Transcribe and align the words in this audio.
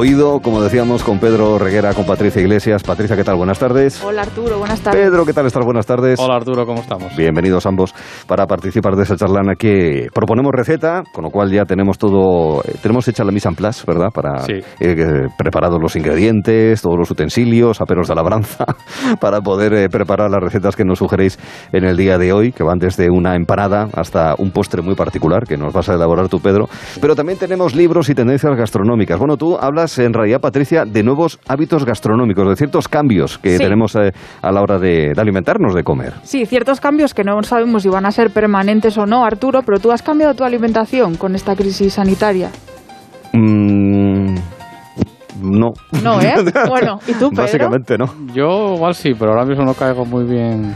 Oído, 0.00 0.38
como 0.38 0.62
decíamos, 0.62 1.02
con 1.02 1.18
Pedro 1.18 1.58
Reguera, 1.58 1.92
con 1.92 2.06
Patricia 2.06 2.40
Iglesias. 2.40 2.84
Patricia, 2.84 3.16
¿qué 3.16 3.24
tal? 3.24 3.34
Buenas 3.34 3.58
tardes. 3.58 4.00
Hola 4.04 4.22
Arturo, 4.22 4.58
buenas 4.60 4.80
tardes. 4.80 5.02
Pedro, 5.08 5.26
¿qué 5.26 5.32
tal 5.32 5.46
estás? 5.46 5.64
Buenas 5.64 5.86
tardes. 5.86 6.20
Hola 6.20 6.36
Arturo, 6.36 6.64
¿cómo 6.66 6.80
estamos? 6.80 7.16
Bienvenidos 7.16 7.66
ambos 7.66 7.92
para 8.28 8.46
participar 8.46 8.94
de 8.94 9.02
esa 9.02 9.16
charla 9.16 9.40
en 9.40 9.46
la 9.48 9.54
que 9.56 10.06
proponemos 10.14 10.52
receta, 10.54 11.02
con 11.12 11.24
lo 11.24 11.30
cual 11.30 11.50
ya 11.50 11.64
tenemos 11.64 11.98
todo, 11.98 12.60
eh, 12.62 12.76
tenemos 12.80 13.08
hecha 13.08 13.24
la 13.24 13.32
mise 13.32 13.48
en 13.48 13.56
place, 13.56 13.82
¿verdad? 13.88 14.10
Para 14.14 14.38
Sí. 14.44 14.52
eh, 14.78 15.26
preparados 15.36 15.80
los 15.82 15.96
ingredientes, 15.96 16.80
todos 16.80 16.96
los 16.96 17.10
utensilios, 17.10 17.80
aperos 17.80 18.06
de 18.06 18.14
labranza, 18.14 18.66
para 19.20 19.40
poder 19.40 19.74
eh, 19.74 19.88
preparar 19.88 20.30
las 20.30 20.40
recetas 20.40 20.76
que 20.76 20.84
nos 20.84 21.00
sugeréis 21.00 21.40
en 21.72 21.82
el 21.82 21.96
día 21.96 22.18
de 22.18 22.32
hoy, 22.32 22.52
que 22.52 22.62
van 22.62 22.78
desde 22.78 23.10
una 23.10 23.34
empanada 23.34 23.88
hasta 23.94 24.36
un 24.38 24.52
postre 24.52 24.80
muy 24.80 24.94
particular 24.94 25.42
que 25.42 25.56
nos 25.56 25.72
vas 25.72 25.88
a 25.88 25.94
elaborar 25.94 26.28
tú, 26.28 26.38
Pedro. 26.38 26.68
Pero 27.00 27.16
también 27.16 27.36
tenemos 27.36 27.74
libros 27.74 28.08
y 28.10 28.14
tendencias 28.14 28.56
gastronómicas. 28.56 29.18
Bueno, 29.18 29.36
tú 29.36 29.58
hablas 29.60 29.87
en 29.98 30.12
realidad, 30.12 30.40
Patricia, 30.40 30.84
de 30.84 31.02
nuevos 31.02 31.38
hábitos 31.48 31.84
gastronómicos, 31.84 32.46
de 32.48 32.56
ciertos 32.56 32.88
cambios 32.88 33.38
que 33.38 33.52
Sí. 33.56 33.58
tenemos 33.58 33.94
eh, 33.96 34.12
a 34.42 34.52
la 34.52 34.60
hora 34.60 34.78
de, 34.78 35.12
de 35.14 35.20
alimentarnos, 35.20 35.74
de 35.74 35.82
comer. 35.82 36.12
Sí, 36.24 36.44
ciertos 36.44 36.80
cambios 36.80 37.14
que 37.14 37.24
no 37.24 37.40
sabemos 37.42 37.84
si 37.84 37.88
van 37.88 38.04
a 38.04 38.10
ser 38.10 38.30
permanentes 38.30 38.98
o 38.98 39.06
no, 39.06 39.24
Arturo, 39.24 39.62
pero 39.64 39.78
tú 39.78 39.90
has 39.92 40.02
cambiado 40.02 40.34
tu 40.34 40.44
alimentación 40.44 41.14
con 41.16 41.34
esta 41.34 41.54
crisis 41.56 41.94
sanitaria. 41.94 42.50
Mm, 43.32 44.34
no. 45.40 45.70
No, 46.02 46.20
¿eh? 46.20 46.34
Bueno, 46.68 46.98
¿y 47.06 47.12
tú, 47.12 47.30
Pedro? 47.30 47.42
Básicamente 47.44 47.96
no. 47.96 48.06
Yo 48.34 48.74
igual 48.74 48.94
sí, 48.94 49.12
pero 49.18 49.32
ahora 49.32 49.44
mismo 49.44 49.64
no 49.64 49.74
caigo 49.74 50.04
muy 50.04 50.24
bien. 50.24 50.74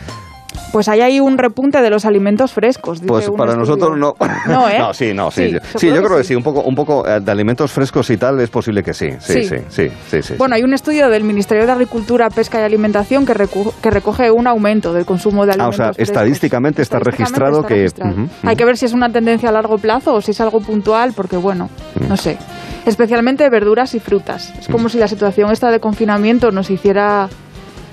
Pues 0.72 0.88
hay 0.88 1.00
ahí 1.02 1.20
un 1.20 1.36
repunte 1.38 1.80
de 1.82 1.90
los 1.90 2.04
alimentos 2.06 2.52
frescos. 2.52 3.00
dice 3.00 3.08
Pues 3.08 3.28
para 3.30 3.52
estudio. 3.52 3.56
nosotros 3.58 3.98
no. 3.98 4.14
No, 4.48 4.68
¿eh? 4.68 4.78
No, 4.78 4.94
sí, 4.94 5.12
no, 5.14 5.30
sí. 5.30 5.48
Sí, 5.48 5.52
Yo- 5.52 5.58
seguro 5.60 5.78
Sí, 5.78 5.86
yo 5.88 5.92
que 5.94 6.02
creo 6.02 6.16
que 6.16 6.24
sí. 6.24 6.28
sí. 6.28 6.34
Un 6.34 6.42
poco, 6.42 6.60
un 6.62 6.74
poco 6.74 7.06
eh, 7.06 7.20
de 7.20 7.30
alimentos 7.30 7.70
frescos 7.70 8.08
y 8.10 8.16
tal 8.16 8.40
es 8.40 8.48
posible 8.50 8.82
que 8.82 8.94
sí. 8.94 9.10
Sí, 9.20 9.44
sí, 9.44 9.56
Sí. 9.68 10.22
sí, 10.22 10.34
Bueno, 10.38 10.54
hay 10.54 10.62
un 10.62 10.72
estudio 10.72 11.08
del 11.10 11.24
Ministerio 11.24 11.66
de 11.66 11.72
Agricultura, 11.72 12.30
Pesca 12.30 12.60
y 12.60 12.64
Alimentación 12.64 13.26
que, 13.26 13.34
recu- 13.34 13.72
que 13.82 13.90
recoge 13.90 14.30
un 14.30 14.46
aumento 14.46 14.92
del 14.94 15.04
consumo 15.04 15.44
de 15.46 15.52
Ah, 15.52 15.54
o 15.56 15.60
alimentos 15.60 15.76
sea, 15.76 15.86
frescos. 15.94 16.08
estadísticamente 16.08 16.82
está 16.82 16.98
registrado 16.98 17.56
está 17.58 17.68
que- 17.68 17.74
registrado. 17.74 18.14
Hay 18.44 18.56
que 18.56 18.64
ver 18.64 18.76
si 18.78 18.86
es 18.86 18.92
una 18.94 19.10
tendencia 19.12 19.50
a 19.50 19.52
largo 19.52 19.78
plazo 19.78 20.14
o 20.14 20.20
si 20.22 20.30
es 20.30 20.40
algo 20.40 20.60
puntual, 20.60 21.12
porque 21.14 21.36
bueno, 21.36 21.68
Mm. 22.00 22.08
no 22.08 22.16
sé. 22.16 22.38
Especialmente 22.86 23.48
verduras 23.48 23.94
y 23.94 24.00
frutas. 24.00 24.52
Es 24.58 24.66
como 24.68 24.88
si 24.88 24.98
la 24.98 25.06
situación 25.06 25.52
esta 25.52 25.70
de 25.70 25.78
confinamiento 25.78 26.50
nos 26.50 26.68
hiciera 26.70 27.28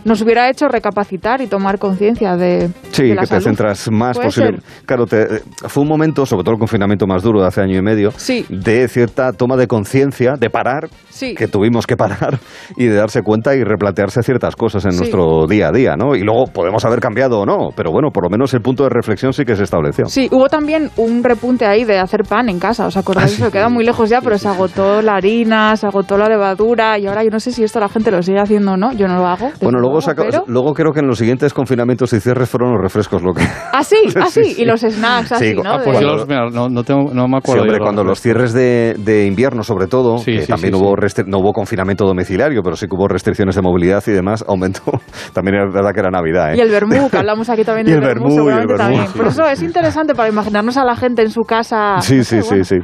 nos 0.05 0.21
hubiera 0.21 0.49
hecho 0.49 0.67
recapacitar 0.67 1.41
y 1.41 1.47
tomar 1.47 1.79
conciencia 1.79 2.35
de, 2.35 2.69
Sí, 2.91 3.03
de 3.09 3.15
la 3.15 3.21
que 3.23 3.27
te 3.27 3.41
centras 3.41 3.89
más 3.91 4.17
posible. 4.17 4.57
ser. 4.59 4.85
Claro, 4.85 5.05
te- 5.05 5.27
fue 5.67 5.83
un 5.83 5.89
momento, 5.89 6.25
sobre 6.25 6.43
todo 6.43 6.53
el 6.53 6.59
confinamiento 6.59 7.05
más 7.07 7.23
duro 7.23 7.41
de 7.41 7.47
hace 7.47 7.61
año 7.61 7.77
y 7.77 7.81
medio, 7.81 8.11
Sí. 8.11 8.45
de 8.49 8.87
cierta 8.87 9.31
toma 9.33 9.55
de 9.57 9.67
conciencia, 9.67 10.33
de 10.39 10.49
parar, 10.49 10.89
Sí. 11.09 11.35
que 11.35 11.47
tuvimos 11.47 11.85
que 11.85 11.95
parar 11.97 12.39
y 12.77 12.85
de 12.85 12.95
darse 12.95 13.21
cuenta 13.21 13.55
y 13.55 13.63
replantearse 13.63 14.21
ciertas 14.23 14.55
cosas 14.55 14.85
en 14.85 14.91
Sí. 14.91 14.97
nuestro 14.99 15.47
día 15.47 15.67
a 15.69 15.71
día, 15.71 15.95
¿no? 15.95 16.15
Y 16.15 16.21
luego 16.23 16.45
podemos 16.45 16.83
haber 16.85 16.99
cambiado 16.99 17.41
o 17.41 17.45
no, 17.45 17.69
pero 17.75 17.91
bueno, 17.91 18.09
por 18.11 18.23
lo 18.23 18.29
menos 18.29 18.53
el 18.53 18.61
punto 18.61 18.83
de 18.83 18.89
reflexión 18.89 19.33
sí 19.33 19.43
que 19.45 19.55
se 19.55 19.63
estableció. 19.63 20.05
Sí, 20.05 20.27
hubo 20.31 20.47
también 20.47 20.89
un 20.97 21.23
repunte 21.23 21.65
ahí 21.65 21.83
de 21.83 21.99
hacer 21.99 22.21
pan 22.27 22.49
en 22.49 22.59
casa, 22.59 22.85
¿os 22.87 22.97
acordáis? 22.97 23.39
Ah. 23.41 23.45
Se 23.45 23.51
queda 23.51 23.69
muy 23.69 23.83
lejos 23.83 24.09
ya, 24.09 24.21
pero 24.21 24.37
se 24.37 24.47
agotó 24.47 25.01
la 25.01 25.15
harina, 25.15 25.75
se 25.75 25.87
agotó 25.87 26.17
la 26.17 26.27
levadura 26.27 26.97
y 26.99 27.07
ahora 27.07 27.23
yo 27.23 27.29
no 27.31 27.39
sé 27.39 27.51
si 27.51 27.63
esto 27.63 27.79
la 27.79 27.89
gente 27.89 28.11
lo 28.11 28.21
sigue 28.21 28.39
haciendo 28.39 28.73
o 28.73 28.77
no, 28.77 28.91
yo 28.93 29.07
no 29.07 29.17
lo 29.17 29.25
hago. 29.27 29.51
Bueno, 29.61 29.79
luego, 29.79 29.88
luego, 29.89 30.01
saca- 30.01 30.23
pero- 30.29 30.43
luego 30.47 30.73
creo 30.73 30.91
que 30.91 30.99
en 30.99 31.07
los 31.07 31.17
siguientes 31.17 31.53
confinamientos 31.53 32.13
y 32.13 32.19
cierres 32.19 32.49
fueron 32.49 32.71
los 32.73 32.81
refrescos 32.81 33.21
lo 33.21 33.33
que... 33.33 33.43
Ah, 33.73 33.83
sí, 33.83 33.97
ah, 34.15 34.25
Sí, 34.29 34.43
sí, 34.43 34.53
sí. 34.55 34.61
y 34.61 34.65
los 34.65 34.81
snacks 34.81 35.31
así, 35.33 35.49
Sí, 35.49 35.55
¿no? 35.55 35.69
ah, 35.69 35.81
Pues 35.83 35.97
Cuando- 35.97 36.01
yo 36.01 36.15
los- 36.15 36.27
mira, 36.27 36.49
no, 36.49 36.69
no, 36.69 36.83
tengo, 36.83 37.13
no 37.13 37.27
me 37.27 37.37
Sí, 37.37 37.43
acuerdo. 37.43 37.61
hombre, 37.63 37.77
yo 37.77 37.83
cuando 37.83 38.03
los 38.03 38.21
cierres 38.21 38.53
de, 38.53 38.95
de 38.97 39.25
invierno, 39.25 39.63
sobre 39.63 39.87
todo, 39.87 40.17
Sí, 40.19 40.31
que 40.33 40.41
sí, 40.41 40.47
también 40.47 40.73
sí, 40.73 40.79
hubo 40.79 40.95
no 41.27 41.37
hubo 41.39 41.53
confinamiento 41.53 42.05
domiciliario, 42.05 42.61
pero 42.63 42.75
sí 42.75 42.87
que 42.87 42.95
hubo 42.95 43.07
restricciones 43.07 43.55
de 43.55 43.61
movilidad 43.61 44.03
y 44.07 44.11
demás, 44.11 44.43
aumentó. 44.47 44.81
También 45.33 45.55
es 45.67 45.73
verdad 45.73 45.91
que 45.93 45.99
era 45.99 46.09
Navidad, 46.09 46.53
¿eh? 46.53 46.57
Y 46.57 46.61
el 46.61 46.69
vermú, 46.69 47.09
que 47.09 47.17
hablamos 47.17 47.49
aquí 47.49 47.63
también 47.63 47.87
Y 47.89 47.91
del 47.91 48.01
el 48.01 48.07
vermú, 48.07 48.27
vermú, 48.29 48.49
y 48.49 48.53
el 48.53 48.59
seguramente 48.59 48.73
vermú, 48.73 48.95
también. 48.97 49.11
Por 49.17 49.27
eso 49.27 49.45
es 49.47 49.61
interesante 49.61 50.15
para 50.15 50.29
imaginarnos 50.29 50.77
a 50.77 50.83
la 50.83 50.95
gente 50.95 51.21
en 51.21 51.31
su 51.31 51.41
casa. 51.41 51.99
Sí, 52.01 52.17
no 52.17 52.23
sí, 52.23 52.35
sé, 52.37 52.41
sí, 52.41 52.47
bueno. 52.49 52.63
sí. 52.63 52.75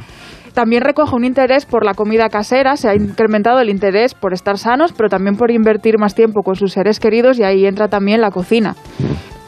También 0.56 0.82
recoge 0.82 1.14
un 1.14 1.26
interés 1.26 1.66
por 1.66 1.84
la 1.84 1.92
comida 1.92 2.30
casera, 2.30 2.78
se 2.78 2.88
ha 2.88 2.94
incrementado 2.94 3.60
el 3.60 3.68
interés 3.68 4.14
por 4.14 4.32
estar 4.32 4.56
sanos, 4.56 4.94
pero 4.94 5.10
también 5.10 5.36
por 5.36 5.50
invertir 5.50 5.98
más 5.98 6.14
tiempo 6.14 6.40
con 6.42 6.54
sus 6.56 6.72
seres 6.72 6.98
queridos 6.98 7.38
y 7.38 7.42
ahí 7.42 7.66
entra 7.66 7.88
también 7.88 8.22
la 8.22 8.30
cocina. 8.30 8.74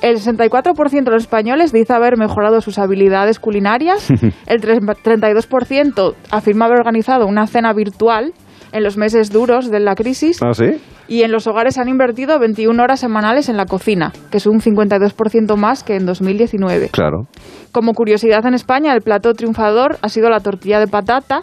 El 0.02 0.18
64% 0.18 1.04
de 1.04 1.10
los 1.10 1.22
españoles 1.22 1.72
dice 1.72 1.94
haber 1.94 2.18
mejorado 2.18 2.60
sus 2.60 2.78
habilidades 2.78 3.38
culinarias, 3.40 4.10
el 4.46 4.60
tre- 4.60 4.80
32% 4.82 6.14
afirma 6.30 6.66
haber 6.66 6.80
organizado 6.80 7.24
una 7.26 7.46
cena 7.46 7.72
virtual 7.72 8.34
en 8.72 8.82
los 8.84 8.98
meses 8.98 9.30
duros 9.32 9.70
de 9.70 9.80
la 9.80 9.94
crisis 9.94 10.38
¿Ah, 10.42 10.52
sí? 10.52 10.78
Y 11.08 11.22
en 11.22 11.32
los 11.32 11.46
hogares 11.46 11.78
han 11.78 11.88
invertido 11.88 12.38
21 12.38 12.82
horas 12.82 13.00
semanales 13.00 13.48
en 13.48 13.56
la 13.56 13.64
cocina, 13.66 14.12
que 14.30 14.36
es 14.36 14.46
un 14.46 14.60
52% 14.60 15.56
más 15.56 15.82
que 15.82 15.96
en 15.96 16.04
2019. 16.06 16.90
Claro. 16.90 17.26
Como 17.72 17.94
curiosidad 17.94 18.44
en 18.46 18.54
España, 18.54 18.92
el 18.94 19.00
plato 19.00 19.32
triunfador 19.34 19.98
ha 20.02 20.08
sido 20.08 20.28
la 20.30 20.40
tortilla 20.40 20.78
de 20.80 20.86
patata. 20.86 21.40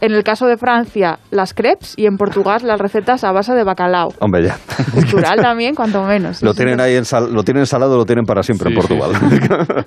En 0.00 0.12
el 0.12 0.22
caso 0.24 0.46
de 0.46 0.58
Francia, 0.58 1.18
las 1.30 1.54
crepes 1.54 1.94
y 1.96 2.04
en 2.06 2.16
Portugal 2.18 2.60
las 2.64 2.78
recetas 2.80 3.24
a 3.24 3.32
base 3.32 3.54
de 3.54 3.62
bacalao. 3.64 4.08
Hombre, 4.18 4.42
ya. 4.44 4.56
Cultural 4.92 5.38
también, 5.40 5.74
cuanto 5.74 6.02
menos. 6.04 6.42
Lo 6.42 6.50
Sí, 6.52 6.58
tienen 6.58 6.76
sí. 6.78 6.82
ahí, 6.82 6.96
en 6.96 7.04
sal- 7.06 7.32
lo 7.32 7.42
tienen 7.42 7.64
salado, 7.64 7.96
lo 7.96 8.04
tienen 8.04 8.24
para 8.26 8.42
siempre 8.42 8.70
en 8.70 8.80
Sí, 8.82 8.86
sí, 8.88 8.94
Portugal. 8.98 9.84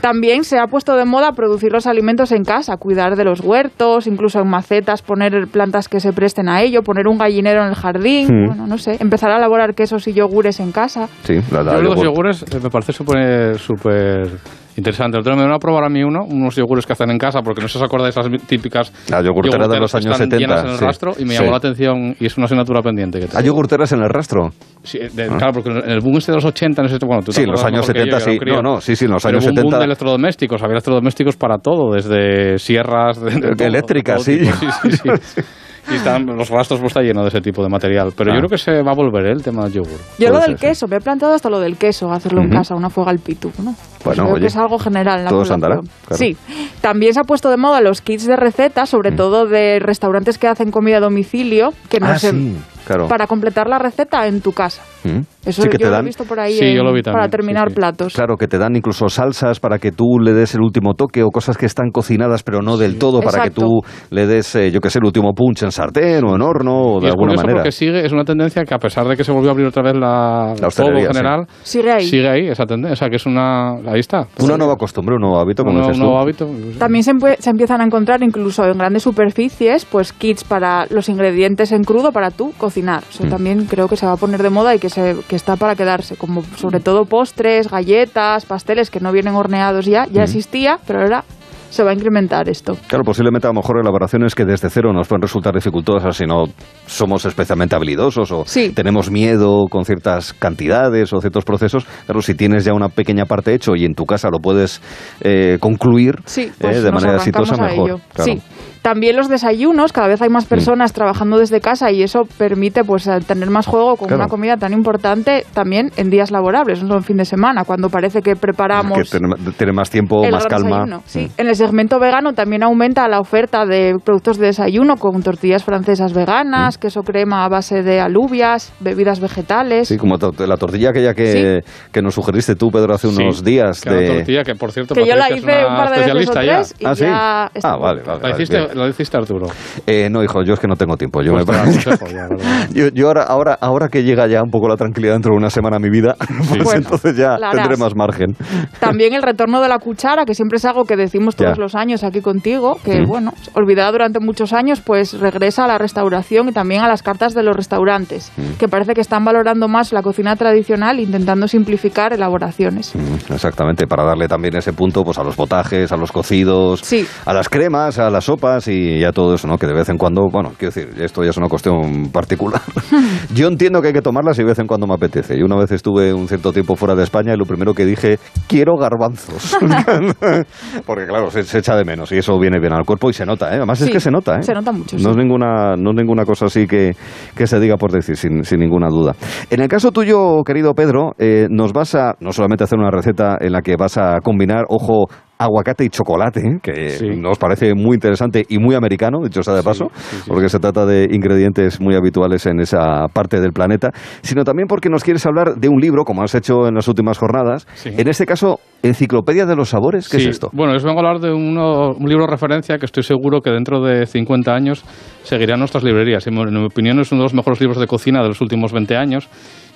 También 0.00 0.44
se 0.44 0.58
ha 0.58 0.66
puesto 0.66 0.94
de 0.96 1.04
moda 1.04 1.32
producir 1.32 1.72
los 1.72 1.86
alimentos 1.86 2.30
en 2.32 2.44
casa, 2.44 2.76
cuidar 2.76 3.16
de 3.16 3.24
los 3.24 3.40
huertos, 3.40 4.06
incluso 4.06 4.40
en 4.40 4.48
macetas 4.48 5.02
poner 5.02 5.48
plantas 5.48 5.88
que 5.88 6.00
se 6.00 6.12
presten 6.12 6.48
a 6.48 6.62
ello, 6.62 6.82
poner 6.82 7.08
un 7.08 7.18
gallinero 7.18 7.62
en 7.62 7.68
el 7.70 7.74
jardín, 7.74 8.26
Hmm. 8.28 8.46
bueno, 8.46 8.66
no 8.66 8.78
sé, 8.78 8.96
empezar 9.00 9.30
a 9.30 9.36
elaborar 9.38 9.74
quesos 9.74 10.06
y 10.08 10.12
yogures 10.12 10.60
en 10.60 10.72
casa. 10.72 11.08
Sí, 11.24 11.40
la, 11.50 11.62
la 11.62 11.74
Yo 11.76 11.82
los 11.82 11.94
yogur. 11.96 12.04
yogures 12.04 12.62
me 12.62 12.70
parece 12.70 12.92
súper 12.92 13.58
súper 13.58 14.28
interesante. 14.76 15.16
El 15.16 15.20
otro 15.20 15.36
me 15.36 15.42
van 15.42 15.52
a 15.54 15.58
probar 15.58 15.84
a 15.84 15.88
mí 15.88 16.02
uno, 16.02 16.24
unos 16.28 16.54
yogures 16.56 16.86
que 16.86 16.92
hacen 16.92 17.10
en 17.10 17.18
casa, 17.18 17.40
porque 17.42 17.60
no 17.62 17.68
si 17.68 17.78
os 17.78 17.84
acordáis 17.84 18.14
de 18.14 18.20
esas 18.20 18.46
típicas 18.46 18.92
La 19.10 19.22
yogurtera 19.22 19.66
de 19.68 19.78
los 19.80 19.90
yogurteras 19.90 19.92
que 19.92 19.96
años 19.98 20.20
están 20.20 20.30
70. 20.30 20.38
llenas 20.38 20.64
en 20.64 20.70
el 20.70 20.76
sí. 20.78 20.84
rastro 20.84 21.12
y 21.18 21.24
me 21.24 21.30
Sí. 21.34 21.38
llamó 21.40 21.50
la 21.52 21.56
atención 21.58 22.16
y 22.20 22.26
es 22.26 22.36
una 22.36 22.46
asignatura 22.46 22.82
pendiente 22.82 23.18
que 23.18 23.24
¿Hay 23.24 23.30
tengo. 23.30 23.42
yogurteras 23.46 23.92
en 23.92 24.02
el 24.02 24.08
rastro? 24.08 24.50
Sí, 24.82 24.98
de- 24.98 25.26
Claro, 25.28 25.52
porque 25.52 25.70
en 25.70 25.90
el 25.90 26.00
boom 26.00 26.18
este 26.18 26.32
de 26.32 26.36
los 26.36 26.44
80, 26.44 26.82
no 26.82 26.88
sé, 26.88 26.98
bueno, 27.04 27.22
tú 27.22 27.32
Sí, 27.32 27.42
en 27.42 27.50
los 27.50 27.64
años 27.64 27.80
¿no? 27.80 27.86
Porque 27.86 28.00
70 28.00 28.18
yo 28.18 28.24
era 28.24 28.32
un 28.32 28.38
sí. 28.38 28.62
No, 28.62 28.62
no, 28.74 28.80
sí, 28.80 28.96
sí, 28.96 29.04
en 29.06 29.10
los 29.12 29.22
Pero 29.22 29.32
años 29.36 29.44
hubo 29.44 29.50
un 29.50 29.54
boom 29.56 29.64
70. 29.64 29.78
de 29.78 29.84
electrodomésticos, 29.84 30.62
había 30.62 30.72
electrodomésticos 30.74 31.36
para 31.36 31.58
todo, 31.58 31.92
desde 31.92 32.58
sierras, 32.58 33.20
de, 33.20 33.30
de 33.34 33.40
todo, 33.56 33.66
Eléctricas, 33.66 34.16
todo 34.16 34.24
sí. 34.24 34.38
tipo. 34.38 34.52
sí, 34.82 34.90
sí, 34.92 35.08
sí. 35.20 35.40
Y 35.90 35.94
están, 35.94 36.26
los 36.26 36.48
rastros 36.50 36.80
pues 36.80 36.90
está 36.90 37.00
lleno 37.02 37.22
de 37.22 37.28
ese 37.28 37.40
tipo 37.40 37.62
de 37.62 37.68
material. 37.68 38.12
Pero 38.16 38.32
Ah. 38.32 38.34
yo 38.34 38.40
creo 38.40 38.50
que 38.50 38.58
se 38.58 38.82
va 38.82 38.92
a 38.92 38.94
volver 38.94 39.26
¿eh? 39.26 39.32
el 39.32 39.42
tema 39.42 39.64
del 39.64 39.72
yogur. 39.74 39.98
Yo 40.18 40.30
lo 40.30 40.38
del 40.40 40.50
ser, 40.50 40.58
sí. 40.58 40.66
queso, 40.66 40.88
me 40.88 40.96
he 40.96 41.00
planteado 41.00 41.34
hasta 41.34 41.48
lo 41.50 41.60
del 41.60 41.76
queso, 41.76 42.10
hacerlo 42.10 42.42
en 42.42 42.50
casa, 42.50 42.74
una 42.74 42.90
fuega 42.90 43.10
al 43.10 43.18
pitu, 43.20 43.52
¿no? 43.58 43.74
Pues 44.02 44.04
Bueno, 44.16 44.22
creo 44.24 44.34
oye, 44.34 44.40
que 44.42 44.46
es 44.48 44.56
algo 44.56 44.78
general 44.78 45.18
en 45.20 45.24
la 45.24 45.30
todo 45.30 45.44
se 45.44 45.52
población. 45.54 45.72
andará, 45.80 45.96
claro. 46.06 46.18
Sí. 46.18 46.36
También 46.80 47.14
se 47.14 47.20
ha 47.20 47.24
puesto 47.24 47.50
de 47.50 47.56
moda 47.56 47.80
los 47.80 48.00
kits 48.00 48.26
de 48.26 48.36
recetas, 48.36 48.88
sobre 48.88 49.10
Mm. 49.12 49.16
todo 49.16 49.46
de 49.46 49.78
restaurantes 49.80 50.38
que 50.38 50.48
hacen 50.48 50.70
comida 50.70 50.96
a 50.98 51.00
domicilio, 51.00 51.72
que 51.88 52.00
no 52.00 52.06
Ah, 52.06 52.18
se- 52.18 52.30
sí, 52.30 52.56
claro. 52.86 53.08
para 53.08 53.26
completar 53.26 53.68
la 53.68 53.78
receta 53.78 54.26
en 54.26 54.40
tu 54.40 54.52
casa. 54.52 54.82
Mm. 55.04 55.20
Eso 55.46 55.62
Sí, 55.62 55.68
que 55.68 55.74
yo 55.74 55.78
te 55.78 55.84
lo 55.84 55.90
he 55.90 55.94
dan, 55.96 56.04
visto 56.04 56.24
por 56.24 56.40
ahí 56.40 56.52
Sí, 56.54 56.64
en- 56.64 56.76
yo 56.76 56.82
lo 56.82 56.92
vi 56.92 57.02
para 57.02 57.12
también, 57.14 57.30
terminar 57.30 57.68
sí, 57.68 57.74
sí. 57.74 57.76
platos. 57.76 58.14
Claro, 58.14 58.36
que 58.36 58.48
te 58.48 58.58
dan 58.58 58.74
incluso 58.76 59.08
salsas 59.08 59.60
para 59.60 59.78
que 59.78 59.92
tú 59.92 60.18
le 60.20 60.32
des 60.34 60.54
el 60.54 60.60
último 60.60 60.94
toque 60.94 61.22
o 61.22 61.28
cosas 61.30 61.56
que 61.56 61.66
están 61.66 61.90
cocinadas 61.90 62.42
pero 62.42 62.62
no 62.62 62.76
del 62.76 62.98
todo 62.98 63.20
para 63.20 63.38
Exacto. 63.44 63.54
que 63.54 63.66
tú 63.66 63.80
le 64.10 64.26
des, 64.26 64.54
eh, 64.56 64.70
yo 64.70 64.80
que 64.80 64.90
sé, 64.90 64.98
el 64.98 65.04
último 65.06 65.32
punch 65.34 65.62
en 65.62 65.70
sartén 65.72 66.24
o 66.24 66.34
en 66.34 66.42
horno 66.42 66.74
o 66.74 66.98
Y 66.98 67.02
de 67.02 67.06
es 67.08 67.12
alguna 67.14 67.34
manera. 67.34 67.54
porque 67.58 67.72
sigue, 67.72 68.04
es 68.04 68.12
una 68.12 68.24
tendencia 68.24 68.64
que 68.64 68.74
a 68.74 68.78
pesar 68.78 69.06
de 69.06 69.16
que 69.16 69.24
se 69.24 69.32
volvió 69.32 69.50
a 69.50 69.52
abrir 69.52 69.66
otra 69.66 69.82
vez 69.82 69.94
la, 69.94 70.54
La 70.60 70.68
todo 70.68 70.88
en 70.88 71.06
general, 71.06 71.46
Sigue 71.62 71.92
ahí. 71.92 72.04
sigue 72.06 72.28
ahí 72.28 72.48
esa 72.48 72.64
tendencia. 72.66 72.92
O 72.92 72.96
sea, 72.96 73.08
que 73.08 73.16
es 73.16 73.26
una... 73.26 73.74
Ahí 73.86 74.00
está. 74.00 74.26
Una 74.40 74.56
nueva 74.56 74.76
costumbre, 74.76 75.14
un 75.14 75.20
nuevo 75.22 75.38
hábito, 75.38 75.62
un 75.62 75.68
como 75.68 75.78
nuevo, 75.78 75.88
dices 75.92 76.00
un 76.00 76.06
nuevo 76.08 76.20
hábito. 76.22 76.78
También 76.78 77.04
se, 77.04 77.12
empue- 77.12 77.36
se 77.38 77.50
empiezan 77.50 77.80
a 77.80 77.84
encontrar 77.84 78.22
incluso 78.22 78.64
en 78.64 78.76
grandes 78.78 79.02
superficies, 79.02 79.84
pues 79.84 80.12
kits 80.12 80.44
para 80.44 80.86
los 80.90 81.08
ingredientes 81.08 81.72
en 81.72 81.84
crudo 81.84 82.12
para 82.12 82.30
tú 82.30 82.52
cocinar. 82.58 83.02
Eso 83.08 83.24
Mm. 83.24 83.28
también 83.30 83.64
creo 83.66 83.88
que 83.88 83.96
se 83.96 84.06
va 84.06 84.12
a 84.12 84.16
poner 84.16 84.42
de 84.42 84.50
moda 84.50 84.74
y 84.74 84.78
que, 84.78 84.88
se, 84.88 85.16
que 85.28 85.35
está 85.36 85.56
para 85.56 85.74
quedarse, 85.76 86.16
como 86.16 86.42
sobre 86.56 86.80
todo 86.80 87.04
postres, 87.04 87.68
galletas, 87.70 88.44
pasteles 88.46 88.90
que 88.90 89.00
no 89.00 89.12
vienen 89.12 89.34
horneados 89.34 89.86
ya, 89.86 90.06
Mm. 90.06 90.12
ya 90.12 90.22
existía, 90.24 90.78
pero 90.86 91.00
ahora 91.00 91.24
se 91.68 91.82
va 91.82 91.90
a 91.90 91.94
incrementar 91.94 92.48
esto. 92.48 92.76
Claro, 92.86 93.04
posiblemente 93.04 93.46
a 93.48 93.50
lo 93.50 93.54
mejor 93.54 93.78
elaboraciones 93.80 94.34
que 94.34 94.44
desde 94.44 94.70
cero 94.70 94.92
nos 94.92 95.08
pueden 95.08 95.20
resultar 95.22 95.52
dificultosas 95.52 96.16
si 96.16 96.24
no 96.24 96.44
somos 96.86 97.24
especialmente 97.26 97.74
habilidosos 97.74 98.30
o 98.32 98.44
Sí. 98.46 98.70
tenemos 98.74 99.10
miedo 99.10 99.64
con 99.68 99.84
ciertas 99.84 100.32
cantidades 100.32 101.12
o 101.12 101.20
ciertos 101.20 101.44
procesos. 101.44 101.84
Claro, 102.06 102.22
si 102.22 102.34
tienes 102.34 102.64
ya 102.64 102.72
una 102.72 102.88
pequeña 102.88 103.24
parte 103.26 103.52
hecho 103.52 103.74
y 103.74 103.84
en 103.84 103.94
tu 103.94 104.04
casa 104.06 104.30
lo 104.30 104.38
puedes 104.38 104.80
eh, 105.20 105.58
concluir 105.60 106.14
Sí, 106.24 106.42
eh, 106.42 106.52
pues 106.58 106.82
de 106.82 106.92
manera 106.92 107.16
exitosa, 107.16 107.56
mejor. 107.56 108.00
Claro. 108.14 108.32
Sí. 108.32 108.40
También 108.82 109.16
los 109.16 109.28
desayunos, 109.28 109.92
cada 109.92 110.08
vez 110.08 110.22
hay 110.22 110.28
más 110.28 110.44
personas 110.46 110.92
trabajando 110.92 111.38
desde 111.38 111.60
casa 111.60 111.90
y 111.90 112.02
eso 112.02 112.22
permite 112.38 112.84
pues 112.84 113.08
tener 113.26 113.50
más 113.50 113.66
juego 113.66 113.96
con 113.96 114.08
Claro. 114.08 114.22
una 114.22 114.28
comida 114.30 114.56
tan 114.56 114.72
importante 114.72 115.44
también 115.52 115.90
en 115.96 116.10
días 116.10 116.30
laborables, 116.30 116.80
no 116.82 116.88
solo 116.88 116.98
en 116.98 117.04
fin 117.04 117.16
de 117.16 117.24
semana, 117.24 117.64
cuando 117.64 117.88
parece 117.90 118.22
que 118.22 118.36
preparamos 118.36 118.96
Que 119.10 119.18
tiene, 119.58 119.72
más 119.72 119.90
tiempo, 119.90 120.24
el 120.24 120.32
más 120.32 120.46
calma. 120.46 120.68
desayuno. 120.84 121.02
Sí. 121.06 121.28
En 121.36 121.48
el 121.48 121.56
segmento 121.56 121.98
vegano 121.98 122.32
también 122.32 122.62
aumenta 122.62 123.08
la 123.08 123.18
oferta 123.20 123.66
de 123.66 123.94
productos 124.04 124.38
de 124.38 124.46
desayuno 124.46 124.96
con 124.96 125.22
tortillas 125.22 125.64
francesas 125.64 126.12
veganas, 126.12 126.78
queso 126.78 127.02
crema 127.02 127.44
a 127.44 127.48
base 127.48 127.82
de 127.82 128.00
alubias, 128.00 128.72
bebidas 128.80 129.20
vegetales. 129.20 129.88
Sí, 129.88 129.96
como 129.96 130.16
la 130.16 130.56
tortilla 130.56 130.90
aquella 130.90 131.14
que, 131.14 131.60
que 131.92 132.02
nos 132.02 132.14
sugeriste 132.14 132.54
tú, 132.54 132.70
Pedro, 132.70 132.94
hace 132.94 133.08
unos 133.08 133.38
Sí, 133.38 133.44
días. 133.44 133.80
que 133.80 133.90
de... 133.90 134.06
tortilla 134.18 134.42
que, 134.44 134.54
por 134.54 134.72
cierto, 134.72 134.94
que 134.94 135.04
yo 135.06 135.16
la 135.16 135.30
hice 135.30 135.44
una 135.44 135.68
un 135.68 135.76
par 135.76 135.90
de 135.90 135.98
veces 135.98 136.14
o 136.14 136.18
especialista 136.18 136.44
ya. 136.44 136.56
tres 136.56 136.74
y 136.78 136.84
Ah, 136.86 136.94
sí. 136.94 137.04
ya 137.04 137.50
está 137.54 137.72
Ah, 137.72 137.76
vale, 137.76 138.02
vale. 138.02 138.20
¿La 138.22 138.30
vale, 138.30 138.34
hiciste, 138.34 138.65
hiciste 138.88 139.16
Arturo? 139.16 139.46
Eh, 139.86 140.08
no, 140.10 140.22
hijo, 140.22 140.42
yo 140.42 140.54
es 140.54 140.60
que 140.60 140.66
no 140.68 140.76
tengo 140.76 140.96
tiempo. 140.96 141.22
Yo, 141.22 141.32
Pues 141.32 141.46
me 141.46 142.90
yo 142.94 143.06
ahora, 143.08 143.22
ahora, 143.24 143.58
ahora 143.60 143.88
que 143.88 144.02
llega 144.02 144.26
ya 144.26 144.42
un 144.42 144.50
poco 144.50 144.68
la 144.68 144.76
tranquilidad 144.76 145.14
dentro 145.14 145.32
de 145.32 145.38
una 145.38 145.50
semana 145.50 145.76
a 145.76 145.78
mi 145.78 145.90
vida, 145.90 146.16
pues 146.48 146.62
Bueno, 146.64 146.78
entonces 146.78 147.16
ya 147.16 147.36
tendré 147.52 147.76
más 147.76 147.94
margen. 147.94 148.36
También 148.80 149.14
el 149.14 149.22
retorno 149.22 149.60
de 149.60 149.68
la 149.68 149.78
cuchara, 149.78 150.24
que 150.24 150.34
siempre 150.34 150.56
es 150.56 150.64
algo 150.64 150.84
que 150.84 150.96
decimos 150.96 151.36
todos 151.36 151.56
Ya. 151.56 151.62
los 151.62 151.74
años 151.74 152.04
aquí 152.04 152.20
contigo, 152.20 152.78
que 152.84 153.00
Mm. 153.02 153.06
bueno, 153.06 153.32
olvidada 153.54 153.92
durante 153.92 154.20
muchos 154.20 154.52
años, 154.52 154.80
pues 154.80 155.18
regresa 155.18 155.64
a 155.64 155.68
la 155.68 155.78
restauración 155.78 156.48
y 156.48 156.52
también 156.52 156.82
a 156.82 156.88
las 156.88 157.02
cartas 157.02 157.34
de 157.34 157.42
los 157.42 157.54
restaurantes, 157.56 158.32
Mm. 158.36 158.58
que 158.58 158.68
parece 158.68 158.94
que 158.94 159.00
están 159.00 159.24
valorando 159.24 159.68
más 159.68 159.92
la 159.92 160.02
cocina 160.02 160.34
tradicional 160.36 160.98
intentando 161.00 161.46
simplificar 161.48 162.12
elaboraciones. 162.12 162.94
Mm, 162.94 163.32
Exactamente, 163.34 163.86
para 163.86 164.04
darle 164.04 164.28
también 164.28 164.56
ese 164.56 164.72
punto 164.72 165.04
pues 165.04 165.18
a 165.18 165.24
los 165.24 165.36
potajes, 165.36 165.92
a 165.92 165.96
los 165.96 166.10
cocidos, 166.12 166.80
Sí. 166.80 167.06
a 167.24 167.32
las 167.34 167.48
cremas, 167.48 167.98
a 167.98 168.10
las 168.10 168.24
sopas 168.24 168.55
y 168.68 169.04
a 169.04 169.12
todo 169.12 169.34
eso, 169.34 169.46
¿no? 169.46 169.58
Que 169.58 169.66
de 169.66 169.74
vez 169.74 169.88
en 169.88 169.98
cuando, 169.98 170.28
bueno, 170.30 170.52
quiero 170.58 170.72
decir, 170.74 171.02
esto 171.02 171.22
ya 171.22 171.30
es 171.30 171.36
una 171.36 171.48
cuestión 171.48 172.10
particular. 172.10 172.60
Yo 173.34 173.48
entiendo 173.48 173.80
que 173.82 173.88
hay 173.88 173.94
que 173.94 174.02
tomarlas 174.02 174.38
y 174.38 174.42
de 174.42 174.48
vez 174.48 174.58
en 174.58 174.66
cuando 174.66 174.86
me 174.86 174.94
apetece. 174.94 175.38
Yo 175.38 175.44
una 175.44 175.56
vez 175.56 175.70
estuve 175.72 176.12
un 176.14 176.28
cierto 176.28 176.52
tiempo 176.52 176.76
fuera 176.76 176.94
de 176.94 177.02
España 177.02 177.34
y 177.34 177.36
lo 177.36 177.44
primero 177.44 177.74
que 177.74 177.84
dije, 177.84 178.18
quiero 178.48 178.76
garbanzos. 178.76 179.56
Porque 180.86 181.06
claro, 181.06 181.30
se, 181.30 181.42
se 181.42 181.58
echa 181.58 181.76
de 181.76 181.84
menos 181.84 182.10
y 182.12 182.18
eso 182.18 182.38
viene 182.38 182.58
bien 182.58 182.72
al 182.72 182.84
cuerpo 182.84 183.10
y 183.10 183.12
se 183.12 183.26
nota, 183.26 183.50
¿eh? 183.52 183.56
Además 183.56 183.80
es 183.80 183.90
que 183.90 184.00
se 184.00 184.10
nota, 184.10 184.36
¿eh? 184.36 184.42
se 184.42 184.54
nota 184.54 184.72
mucho, 184.72 184.96
No 184.96 185.02
sí. 185.02 185.10
es 185.10 185.16
ninguna, 185.16 185.76
no 185.76 185.90
es 185.90 185.96
ninguna 185.96 186.24
cosa 186.24 186.46
así 186.46 186.66
que, 186.66 186.92
que 187.34 187.46
se 187.46 187.60
diga 187.60 187.76
por 187.76 187.92
decir, 187.92 188.16
sin, 188.16 188.44
sin 188.44 188.60
ninguna 188.60 188.88
duda. 188.88 189.14
En 189.50 189.60
el 189.60 189.68
caso 189.68 189.92
tuyo, 189.92 190.42
querido 190.44 190.74
Pedro, 190.74 191.14
eh, 191.18 191.46
nos 191.50 191.72
vas 191.72 191.94
a 191.94 192.14
no 192.20 192.32
solamente 192.32 192.64
hacer 192.64 192.78
una 192.78 192.90
receta 192.90 193.36
en 193.40 193.52
la 193.52 193.62
que 193.62 193.76
vas 193.76 193.98
a 193.98 194.20
combinar, 194.22 194.64
ojo, 194.68 195.06
aguacate 195.38 195.84
y 195.84 195.88
chocolate, 195.90 196.40
¿eh? 196.40 196.58
que 196.62 196.90
Sí. 196.90 197.06
nos 197.16 197.38
parece 197.38 197.74
muy 197.74 197.94
interesante 197.94 198.44
y 198.48 198.58
muy 198.58 198.74
americano, 198.74 199.18
dicho 199.22 199.42
sea 199.42 199.54
de 199.54 199.62
paso, 199.62 199.90
sí, 199.94 200.16
sí, 200.16 200.22
porque 200.28 200.48
se 200.48 200.58
trata 200.58 200.86
de 200.86 201.08
ingredientes 201.10 201.80
muy 201.80 201.94
habituales 201.94 202.46
en 202.46 202.60
esa 202.60 203.06
parte 203.12 203.40
del 203.40 203.52
planeta, 203.52 203.90
sino 204.22 204.44
también 204.44 204.66
porque 204.68 204.88
nos 204.88 205.04
quieres 205.04 205.26
hablar 205.26 205.56
de 205.56 205.68
un 205.68 205.80
libro, 205.80 206.04
como 206.04 206.22
has 206.22 206.34
hecho 206.34 206.66
en 206.68 206.74
las 206.74 206.88
últimas 206.88 207.18
jornadas, 207.18 207.66
en 207.84 208.08
este 208.08 208.24
caso, 208.26 208.60
Enciclopedia 208.82 209.46
de 209.46 209.56
los 209.56 209.70
Sabores, 209.70 210.08
¿qué 210.08 210.18
es 210.18 210.26
esto? 210.26 210.50
Bueno, 210.52 210.74
os 210.74 210.84
vengo 210.84 211.00
a 211.00 211.08
hablar 211.08 211.20
de 211.20 211.32
uno- 211.32 211.92
un 211.92 212.08
libro 212.08 212.24
de 212.26 212.30
referencia 212.30 212.78
que 212.78 212.86
estoy 212.86 213.02
seguro 213.02 213.40
que 213.40 213.50
dentro 213.50 213.82
de 213.82 214.06
50 214.06 214.52
años 214.54 214.84
seguirá 215.24 215.54
en 215.54 215.60
nuestras 215.60 215.82
librerías. 215.82 216.26
En 216.26 216.34
mi, 216.34 216.42
en 216.42 216.52
mi 216.54 216.66
opinión 216.66 217.00
es 217.00 217.10
uno 217.10 217.22
de 217.22 217.24
los 217.24 217.34
mejores 217.34 217.60
libros 217.60 217.78
de 217.80 217.86
cocina 217.86 218.22
de 218.22 218.28
los 218.28 218.40
últimos 218.40 218.72
20 218.72 218.96
años 218.96 219.28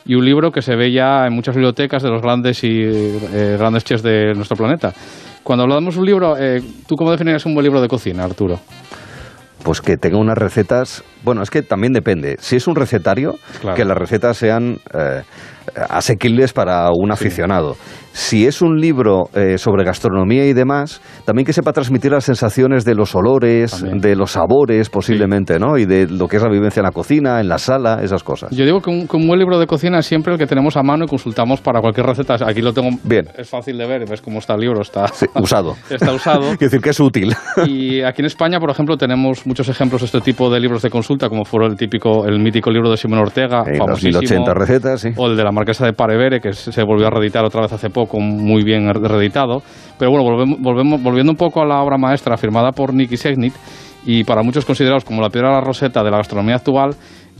y 0.07 0.15
un 0.15 0.25
libro 0.25 0.53
que 0.53 0.63
se 0.63 0.77
ve 0.77 0.93
ya 0.93 1.27
en 1.27 1.33
muchas 1.35 1.55
bibliotecas 1.57 2.03
de 2.03 2.11
los 2.11 2.23
grandes 2.23 2.63
y 2.63 2.69
eh, 2.83 3.57
grandes 3.59 3.85
chefs 3.85 4.03
de 4.03 4.33
nuestro 4.35 4.57
planeta. 4.57 4.93
Cuando 5.43 5.65
hablamos 5.65 5.95
de 5.95 6.01
un 6.01 6.07
libro, 6.07 6.37
eh, 6.39 6.63
¿tú 6.87 6.97
cómo 6.97 7.11
definirías 7.11 7.45
un 7.47 7.55
buen 7.55 7.65
libro 7.65 7.81
de 7.81 7.89
cocina, 7.89 8.25
Arturo? 8.25 8.61
Pues 9.63 9.81
que 9.81 9.97
tenga 9.97 10.19
unas 10.19 10.39
recetas. 10.39 11.03
Bueno, 11.23 11.43
es 11.43 11.51
que 11.51 11.63
también 11.63 11.93
depende. 11.93 12.37
Si 12.41 12.57
es 12.57 12.67
un 12.67 12.77
recetario, 12.77 13.35
Claro. 13.61 13.77
que 13.77 13.85
las 13.85 13.97
recetas 13.97 14.37
sean 14.37 14.79
eh, 14.95 15.23
asequibles 15.89 16.53
para 16.53 16.89
un 16.93 17.13
aficionado. 17.13 17.77
Si 18.13 18.47
es 18.47 18.61
un 18.61 18.81
libro 18.81 19.29
eh, 19.35 19.57
sobre 19.57 19.85
gastronomía 19.85 20.47
y 20.47 20.53
demás, 20.53 21.01
también 21.25 21.47
que 21.47 21.53
sepa 21.53 21.73
transmitir 21.73 22.11
las 22.11 22.25
sensaciones 22.25 22.85
de 22.85 22.95
los 22.95 23.15
olores, 23.15 23.71
También. 23.71 24.01
de 24.01 24.17
los 24.17 24.33
sabores 24.33 24.91
posiblemente, 24.91 25.59
¿no? 25.59 25.79
Y 25.79 25.87
de 25.87 26.09
lo 26.09 26.27
que 26.27 26.37
es 26.37 26.43
la 26.43 26.51
vivencia 26.51 26.81
en 26.81 26.85
la 26.85 26.91
cocina, 26.93 27.41
en 27.41 27.49
la 27.49 27.59
sala, 27.59 28.01
esas 28.03 28.23
cosas. 28.25 28.51
Yo 28.51 28.65
digo 28.65 28.81
que 28.81 28.91
un, 28.91 29.07
que 29.07 29.17
un 29.17 29.27
buen 29.27 29.39
libro 29.39 29.59
de 29.59 29.67
cocina 29.67 29.99
es 30.01 30.07
siempre 30.07 30.33
el 30.33 30.39
que 30.39 30.47
tenemos 30.47 30.77
a 30.77 30.83
mano 30.83 31.05
y 31.05 31.09
consultamos 31.09 31.61
para 31.61 31.81
cualquier 31.81 32.07
receta. 32.07 32.37
Aquí 32.47 32.63
lo 32.63 32.73
tengo. 32.73 32.91
Bien. 33.05 33.27
Es 33.37 33.49
fácil 33.49 33.79
de 33.79 33.87
ver, 33.87 34.09
ves 34.09 34.21
cómo 34.21 34.39
está 34.41 34.55
el 34.55 34.61
libro, 34.61 34.81
está, 34.83 35.07
Sí, 35.09 35.27
usado. 35.37 35.77
está 35.91 36.13
usado. 36.13 36.41
Quiero 36.59 36.59
decir 36.59 36.81
que 36.81 36.91
es 36.91 37.01
útil. 37.01 37.35
Y 37.67 38.03
aquí 38.03 38.23
en 38.23 38.27
España, 38.27 38.59
por 38.59 38.71
ejemplo, 38.71 38.97
tenemos 38.97 39.47
muchos 39.47 39.69
ejemplos 39.69 40.01
de 40.03 40.07
este 40.07 40.21
tipo 40.21 40.51
de 40.51 40.59
libros 40.59 40.83
de 40.83 40.91
consulta, 40.91 41.29
como 41.29 41.45
fue 41.45 41.65
el 41.67 41.77
típico, 41.77 42.27
el 42.27 42.41
mítico 42.41 42.71
libro 42.71 42.91
de 42.91 42.97
Simón 42.97 43.21
Ortega, 43.21 43.63
las 43.67 43.79
famosísimo, 43.79 44.21
1080 44.21 44.55
recetas, 44.55 45.01
sí. 45.01 45.11
o 45.17 45.27
el 45.29 45.37
de 45.37 45.45
la 45.45 45.53
Marquesa 45.53 45.85
de 45.85 45.93
Parevere, 45.93 46.41
que 46.41 46.53
se 46.53 46.83
volvió 46.83 47.07
a 47.07 47.11
reeditar 47.11 47.45
otra 47.45 47.63
vez 47.63 47.73
hace 47.73 47.91
poco, 47.91 48.00
muy 48.21 48.63
bien 48.65 48.93
reeditado. 48.95 49.63
Pero 49.99 50.11
bueno, 50.13 50.25
volvemos, 50.25 50.59
volvemos- 50.61 51.03
volviendo 51.03 51.33
un 51.33 51.37
poco 51.37 51.61
a 51.63 51.67
la 51.67 51.83
obra 51.83 51.99
maestra 51.99 52.37
firmada 52.37 52.73
por 52.73 52.95
Nicky 52.95 53.17
Segnit, 53.17 53.55
y 54.07 54.25
para 54.25 54.43
muchos 54.43 54.65
considerados 54.65 55.05
como 55.05 55.21
la 55.21 55.29
piedra 55.29 55.49
de 55.51 55.55
la 55.57 55.61
roseta 55.61 56.03
de 56.03 56.11
la 56.11 56.17
gastronomía 56.19 56.55
actual, 56.57 56.95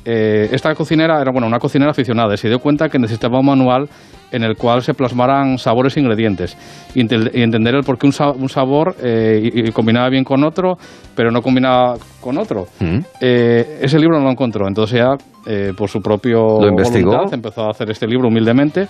eh, 0.05 0.49
esta 0.53 0.75
cocinera 0.75 1.21
era 1.21 1.31
bueno, 1.31 1.47
una 1.47 1.59
cocinera 1.59 1.91
aficionada 1.91 2.33
y 2.35 2.37
se 2.39 2.49
dio 2.49 2.59
cuenta 2.59 2.89
que 2.89 2.99
necesitaba 2.99 3.39
un 3.41 3.47
manual 3.47 3.89
en 4.33 4.45
el 4.45 4.57
cual 4.57 4.81
se 4.83 4.95
plasmaran 4.95 5.59
sabores 5.59 5.97
e 5.97 6.01
ingredientes 6.01 6.57
y, 6.95 7.01
ente- 7.01 7.31
y 7.35 7.43
entender 7.43 7.75
el 7.75 7.83
por 7.83 7.99
qué 7.99 8.07
un, 8.07 8.13
sa- 8.13 8.31
un 8.31 8.49
sabor 8.49 8.95
eh, 9.03 9.41
y- 9.55 9.69
y 9.69 9.73
combinaba 9.73 10.09
bien 10.09 10.25
con 10.25 10.43
otro, 10.45 10.77
pero 11.15 11.31
no 11.31 11.43
combinaba 11.43 11.97
con 12.21 12.39
otro. 12.39 12.67
Mm. 12.79 12.99
Eh, 13.21 13.81
ese 13.83 13.99
libro 13.99 14.19
no 14.19 14.25
lo 14.25 14.31
encontró, 14.31 14.67
entonces 14.69 14.99
ya 15.01 15.17
eh, 15.47 15.73
por 15.77 15.89
su 15.89 16.01
propio 16.01 16.61
Lo 16.61 16.69
investigó. 16.69 17.11
voluntad 17.13 17.35
empezó 17.35 17.63
a 17.67 17.71
hacer 17.71 17.91
este 17.91 18.07
libro 18.07 18.29
humildemente 18.29 18.87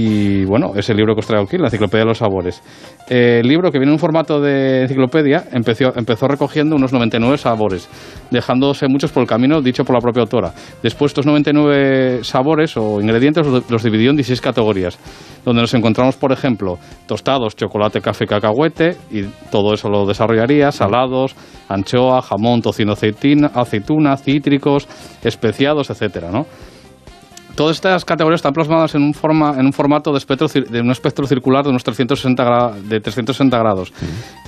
y 0.00 0.44
bueno, 0.44 0.74
ese 0.76 0.94
libro 0.94 1.16
que 1.16 1.18
os 1.18 1.26
traigo 1.26 1.44
aquí, 1.44 1.58
la 1.58 1.64
Enciclopedia 1.64 2.04
de 2.04 2.08
los 2.10 2.18
Sabores. 2.18 2.62
El 3.08 3.48
libro 3.48 3.72
que 3.72 3.78
viene 3.78 3.90
en 3.90 3.94
un 3.94 3.98
formato 3.98 4.40
de 4.40 4.82
enciclopedia 4.82 5.46
empezó, 5.50 5.92
empezó 5.96 6.28
recogiendo 6.28 6.76
unos 6.76 6.92
99 6.92 7.36
sabores, 7.36 7.88
dejándose 8.30 8.86
muchos 8.86 9.10
por 9.10 9.22
el 9.22 9.28
camino 9.28 9.60
dicho 9.60 9.84
por 9.84 9.96
la 9.96 10.00
propia 10.00 10.22
autora. 10.22 10.52
Después 10.84 11.10
estos 11.10 11.26
99 11.26 12.22
sabores 12.22 12.76
o 12.76 13.00
ingredientes 13.00 13.44
los, 13.44 13.68
los 13.68 13.82
dividió 13.82 14.10
en 14.10 14.16
16 14.16 14.40
categorías, 14.40 15.00
donde 15.44 15.62
nos 15.62 15.74
encontramos, 15.74 16.14
por 16.14 16.30
ejemplo, 16.30 16.78
tostados, 17.08 17.56
chocolate, 17.56 18.00
café, 18.00 18.24
cacahuete, 18.24 18.96
y 19.10 19.22
todo 19.50 19.74
eso 19.74 19.88
lo 19.88 20.06
desarrollaría, 20.06 20.70
salados, 20.70 21.34
anchoa, 21.68 22.22
jamón, 22.22 22.62
tocino, 22.62 22.92
aceitina, 22.92 23.50
aceituna, 23.52 24.16
cítricos, 24.16 24.86
especiados, 25.24 25.90
etcétera, 25.90 26.30
¿no? 26.30 26.46
Todas 27.58 27.74
estas 27.74 28.04
categorías 28.04 28.38
están 28.38 28.52
plasmadas 28.52 28.94
en 28.94 29.02
un, 29.02 29.12
forma, 29.14 29.54
en 29.58 29.66
un 29.66 29.72
formato 29.72 30.12
de, 30.12 30.18
espectro, 30.18 30.46
cir- 30.46 30.68
de 30.68 30.80
un 30.80 30.92
espectro 30.92 31.26
circular 31.26 31.64
de 31.64 31.70
unos 31.70 31.82
360, 31.82 32.44
gra- 32.44 32.72
de 32.74 33.00
360 33.00 33.58
grados, 33.58 33.92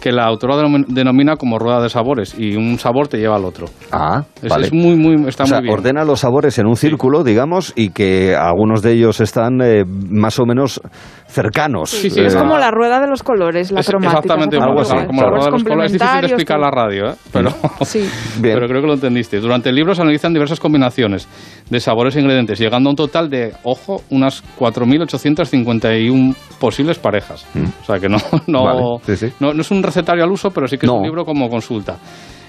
que 0.01 0.13
la 0.13 0.27
autora 0.27 0.55
denom- 0.63 0.87
denomina 0.87 1.35
como 1.35 1.59
rueda 1.59 1.83
de 1.83 1.89
sabores, 1.89 2.37
y 2.39 2.55
un 2.55 2.79
sabor 2.79 3.09
te 3.09 3.19
lleva 3.19 3.35
al 3.35 3.45
otro. 3.45 3.67
Ah, 3.91 4.23
Es, 4.41 4.49
vale. 4.49 4.67
es 4.69 4.73
muy, 4.73 4.95
muy, 4.95 5.29
está 5.29 5.43
o 5.43 5.47
sea, 5.49 5.57
muy 5.59 5.65
bien. 5.65 5.75
ordena 5.75 6.05
los 6.05 6.21
sabores 6.21 6.57
en 6.61 6.67
un 6.69 6.77
círculo, 6.77 7.25
digamos, 7.25 7.73
y 7.75 7.89
que 7.91 8.37
algunos 8.37 8.81
de 8.81 8.93
ellos 8.93 9.21
están 9.21 9.61
eh, 9.61 9.83
más 9.85 10.39
o 10.39 10.47
menos 10.47 10.81
cercanos. 11.27 11.91
Sí, 11.91 12.11
sí, 12.11 12.21
es 12.21 12.35
Eh, 12.35 12.39
como 12.39 12.59
la 12.59 12.71
rueda 12.71 13.01
de 13.01 13.09
los 13.09 13.25
colores, 13.25 13.73
la 13.73 13.81
Es 13.81 13.87
cromática. 13.89 14.19
exactamente 14.19 14.57
se 14.57 14.63
algo 14.63 14.81
igual, 14.83 14.99
así, 14.99 15.07
como 15.09 15.23
la 15.23 15.29
rueda 15.31 15.45
de 15.47 15.51
los 15.51 15.65
colores. 15.65 15.93
Es 15.93 15.99
difícil 16.01 16.21
de 16.21 16.27
explicar 16.27 16.59
la 16.61 16.71
radio, 16.71 17.11
¿eh? 17.11 17.15
pero, 17.33 17.51
Sí. 17.83 18.09
Bien. 18.41 18.55
pero 18.55 18.69
creo 18.69 18.81
que 18.83 18.87
lo 18.87 18.95
entendiste. 18.95 19.41
Durante 19.41 19.69
el 19.71 19.75
libro 19.75 19.95
se 19.97 20.03
analizan 20.03 20.33
diversas 20.33 20.61
combinaciones 20.61 21.29
de 21.71 21.81
sabores 21.81 22.17
e 22.17 22.21
ingredientes, 22.21 22.59
llegando 22.59 22.89
a 22.89 22.93
un 22.93 22.97
total 22.97 23.31
de, 23.31 23.53
ojo, 23.63 24.03
unas 24.11 24.43
4.851 24.59 26.35
posibles 26.59 26.99
parejas. 26.99 27.47
O 27.83 27.85
sea 27.85 27.99
que 27.99 28.09
no, 28.09 28.19
no, 28.47 28.61
Mm. 28.61 28.65
Vale, 28.65 28.83
sí, 29.07 29.17
sí. 29.17 29.35
no, 29.41 29.55
no 29.55 29.63
es 29.63 29.71
un 29.71 29.83
recetario 29.83 30.23
al 30.23 30.31
uso, 30.31 30.51
pero 30.51 30.67
sí 30.69 30.77
que 30.77 30.87
es 30.87 30.93
un 30.93 31.03
libro 31.03 31.25
como 31.25 31.49
consulta. 31.49 31.97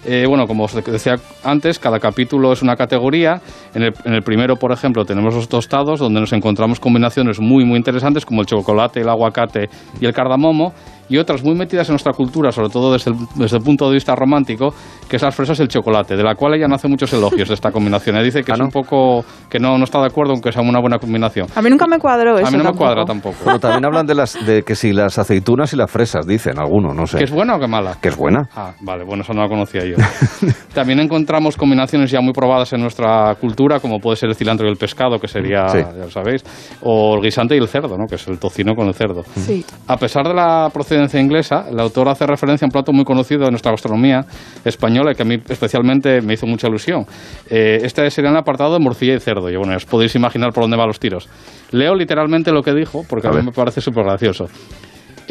Eh, 0.03 0.25
bueno, 0.27 0.47
como 0.47 0.63
os 0.63 0.73
decía 0.73 1.15
antes, 1.43 1.77
cada 1.77 1.99
capítulo 1.99 2.51
es 2.51 2.61
una 2.63 2.75
categoría. 2.75 3.39
En 3.75 3.83
el, 3.83 3.93
en 4.03 4.13
el 4.13 4.23
primero, 4.23 4.55
por 4.55 4.71
ejemplo, 4.71 5.05
tenemos 5.05 5.35
los 5.35 5.47
tostados, 5.47 5.99
donde 5.99 6.19
nos 6.19 6.33
encontramos 6.33 6.79
combinaciones 6.79 7.39
muy, 7.39 7.65
muy 7.65 7.77
interesantes, 7.77 8.25
como 8.25 8.41
el 8.41 8.47
chocolate, 8.47 9.01
el 9.01 9.09
aguacate 9.09 9.69
y 9.99 10.05
el 10.05 10.13
cardamomo, 10.13 10.73
y 11.11 11.17
otras 11.17 11.43
muy 11.43 11.53
metidas 11.55 11.87
en 11.89 11.93
nuestra 11.93 12.13
cultura, 12.13 12.51
sobre 12.51 12.69
todo 12.69 12.93
desde 12.93 13.11
el, 13.11 13.17
desde 13.35 13.57
el 13.57 13.63
punto 13.63 13.87
de 13.87 13.95
vista 13.95 14.15
romántico, 14.15 14.73
que 15.09 15.17
es 15.17 15.21
las 15.21 15.35
fresas 15.35 15.59
y 15.59 15.63
el 15.63 15.67
chocolate, 15.67 16.15
de 16.15 16.23
la 16.23 16.35
cual 16.35 16.53
ella 16.55 16.67
no 16.67 16.75
hace 16.75 16.87
muchos 16.87 17.11
elogios 17.13 17.47
de 17.49 17.53
esta 17.55 17.71
combinación. 17.71 18.15
Ella 18.15 18.25
dice 18.25 18.43
que 18.43 18.51
Ah, 18.51 18.55
es 18.55 18.59
¿no? 18.59 18.65
un 18.65 18.71
poco, 18.71 19.25
que 19.49 19.59
no, 19.59 19.77
no 19.77 19.83
está 19.83 19.99
de 19.99 20.07
acuerdo, 20.07 20.31
aunque 20.33 20.51
sea 20.51 20.61
una 20.61 20.79
buena 20.79 20.97
combinación. 20.99 21.47
A 21.55 21.61
mí 21.61 21.69
nunca 21.69 21.85
me 21.87 21.99
cuadró 21.99 22.37
eso 22.37 22.47
A 22.47 22.51
mí 22.51 22.57
no 22.57 22.63
me 22.63 22.69
tampoco. 22.69 22.85
cuadra 22.85 23.05
tampoco. 23.05 23.35
Bueno, 23.43 23.59
también 23.59 23.85
hablan 23.85 24.05
de 24.07 24.15
las 24.15 24.37
de 24.45 24.63
que 24.63 24.75
si 24.75 24.93
las 24.93 25.17
aceitunas 25.19 25.73
y 25.73 25.75
las 25.75 25.91
fresas, 25.91 26.25
dicen 26.25 26.57
algunos, 26.59 26.95
no 26.95 27.05
sé. 27.07 27.17
¿Que 27.17 27.25
es 27.25 27.31
buena 27.31 27.55
o 27.55 27.59
que 27.59 27.67
mala? 27.67 27.97
Que 28.01 28.09
es 28.09 28.15
buena. 28.15 28.47
Ah, 28.55 28.71
vale, 28.81 29.03
bueno, 29.03 29.23
eso 29.23 29.33
no 29.33 29.41
la 29.41 29.49
conocía 29.49 29.83
yo. 29.85 29.95
También 30.73 30.99
encontramos 30.99 31.57
combinaciones 31.57 32.09
ya 32.11 32.21
muy 32.21 32.33
probadas 32.33 32.71
en 32.73 32.81
nuestra 32.81 33.35
cultura, 33.35 33.79
como 33.79 33.99
puede 33.99 34.15
ser 34.15 34.29
el 34.29 34.35
cilantro 34.35 34.65
y 34.67 34.71
el 34.71 34.77
pescado, 34.77 35.19
que 35.19 35.27
sería, 35.27 35.67
Sí. 35.67 35.79
ya 35.79 36.05
lo 36.05 36.09
sabéis, 36.09 36.43
o 36.81 37.15
el 37.15 37.21
guisante 37.21 37.55
y 37.55 37.59
el 37.59 37.67
cerdo, 37.67 37.97
¿no? 37.97 38.05
que 38.07 38.15
es 38.15 38.27
el 38.27 38.39
tocino 38.39 38.73
con 38.75 38.87
el 38.87 38.93
cerdo. 38.93 39.23
Sí. 39.35 39.65
A 39.87 39.97
pesar 39.97 40.27
de 40.27 40.33
la 40.33 40.69
procedencia 40.73 41.00
inglesa. 41.19 41.65
El 41.69 41.79
autor 41.79 42.09
hace 42.09 42.25
referencia 42.25 42.65
a 42.65 42.67
un 42.67 42.71
plato 42.71 42.93
muy 42.93 43.05
conocido 43.05 43.45
de 43.45 43.51
nuestra 43.51 43.71
gastronomía 43.71 44.25
española 44.63 45.11
y 45.11 45.15
que 45.15 45.23
a 45.23 45.25
mí 45.25 45.41
especialmente 45.47 46.21
me 46.21 46.33
hizo 46.33 46.45
mucha 46.45 46.67
ilusión. 46.67 47.05
Eh, 47.49 47.79
este 47.83 48.09
sería 48.11 48.29
el 48.29 48.37
apartado 48.37 48.73
de 48.73 48.79
morcilla 48.79 49.15
y 49.15 49.19
cerdo. 49.19 49.49
Y 49.49 49.55
bueno, 49.55 49.75
os 49.75 49.85
podéis 49.85 50.15
imaginar 50.15 50.53
por 50.53 50.63
dónde 50.63 50.77
van 50.77 50.87
los 50.87 50.99
tiros. 50.99 51.27
Leo 51.71 51.95
literalmente 51.95 52.51
lo 52.51 52.63
que 52.63 52.73
dijo, 52.73 53.05
porque 53.07 53.27
a, 53.27 53.31
mí 53.31 53.41
me 53.41 53.51
parece 53.51 53.81
súper 53.81 54.03
gracioso. 54.03 54.47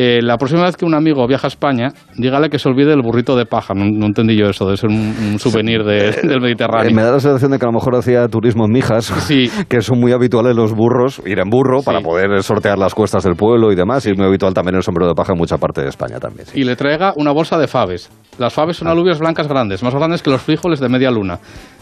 Eh, 0.03 0.23
la 0.23 0.39
próxima 0.39 0.63
vez 0.63 0.79
que 0.79 0.87
un 0.87 0.95
amigo 0.95 1.27
viaja 1.27 1.47
a 1.47 1.49
España, 1.49 1.93
dígale 2.17 2.49
que 2.49 2.59
se 2.59 2.71
olvide 2.71 2.89
del 2.89 3.03
burrito 3.03 3.37
de 3.37 3.45
paja. 3.45 3.75
No, 3.75 4.07
entendí 4.07 4.35
yo 4.35 4.47
eso, 4.47 4.67
de 4.67 4.79
ser 4.79 4.89
un, 4.89 5.39
souvenir 5.39 5.85
del 5.85 6.41
Mediterráneo. 6.41 6.91
me 6.95 7.03
da 7.03 7.13
la 7.13 7.21
sensación 7.21 7.51
de 7.51 7.59
que 7.59 7.67
a 7.67 7.69
lo 7.69 7.75
mejor 7.75 7.95
hacía 7.97 8.27
turismo 8.29 8.65
en 8.65 8.73
Mijas, 8.73 9.13
que 9.69 9.83
son 9.83 10.01
muy 10.01 10.13
habituales 10.13 10.57
los 10.57 10.73
burros, 10.73 11.21
ir 11.27 11.39
en 11.39 11.51
burro 11.51 11.83
para 11.83 12.01
poder 12.01 12.43
sortear 12.43 12.79
las 12.79 12.95
cuestas 12.95 13.25
del 13.25 13.35
pueblo 13.35 13.73
y 13.73 13.75
demás. 13.75 14.07
Y 14.07 14.13
es 14.13 14.17
muy 14.17 14.27
habitual 14.27 14.55
también 14.55 14.77
el 14.77 14.83
sombrero 14.83 15.07
de 15.07 15.15
paja 15.15 15.35
en 15.35 15.39
mucha 15.39 15.59
parte 15.59 15.83
de 15.83 15.91
España 15.91 16.19
también. 16.19 16.47
Y 16.55 16.65
le 16.65 16.77
traiga 16.77 17.13
una 17.17 17.33
bolsa 17.33 17.59
de 17.59 17.67
faves. 17.67 18.11
Las 18.39 18.55
faves 18.55 18.79
son 18.79 18.89
ah. 18.89 18.93
alubias 18.93 19.19
blancas 19.19 19.49
grandes, 19.49 19.83
más 19.83 19.95
grandes 19.95 20.23
que 20.23 20.31
los 20.31 20.41
frijoles 20.41 20.81
de 20.81 20.89
media 20.89 21.11
luna. 21.11 21.41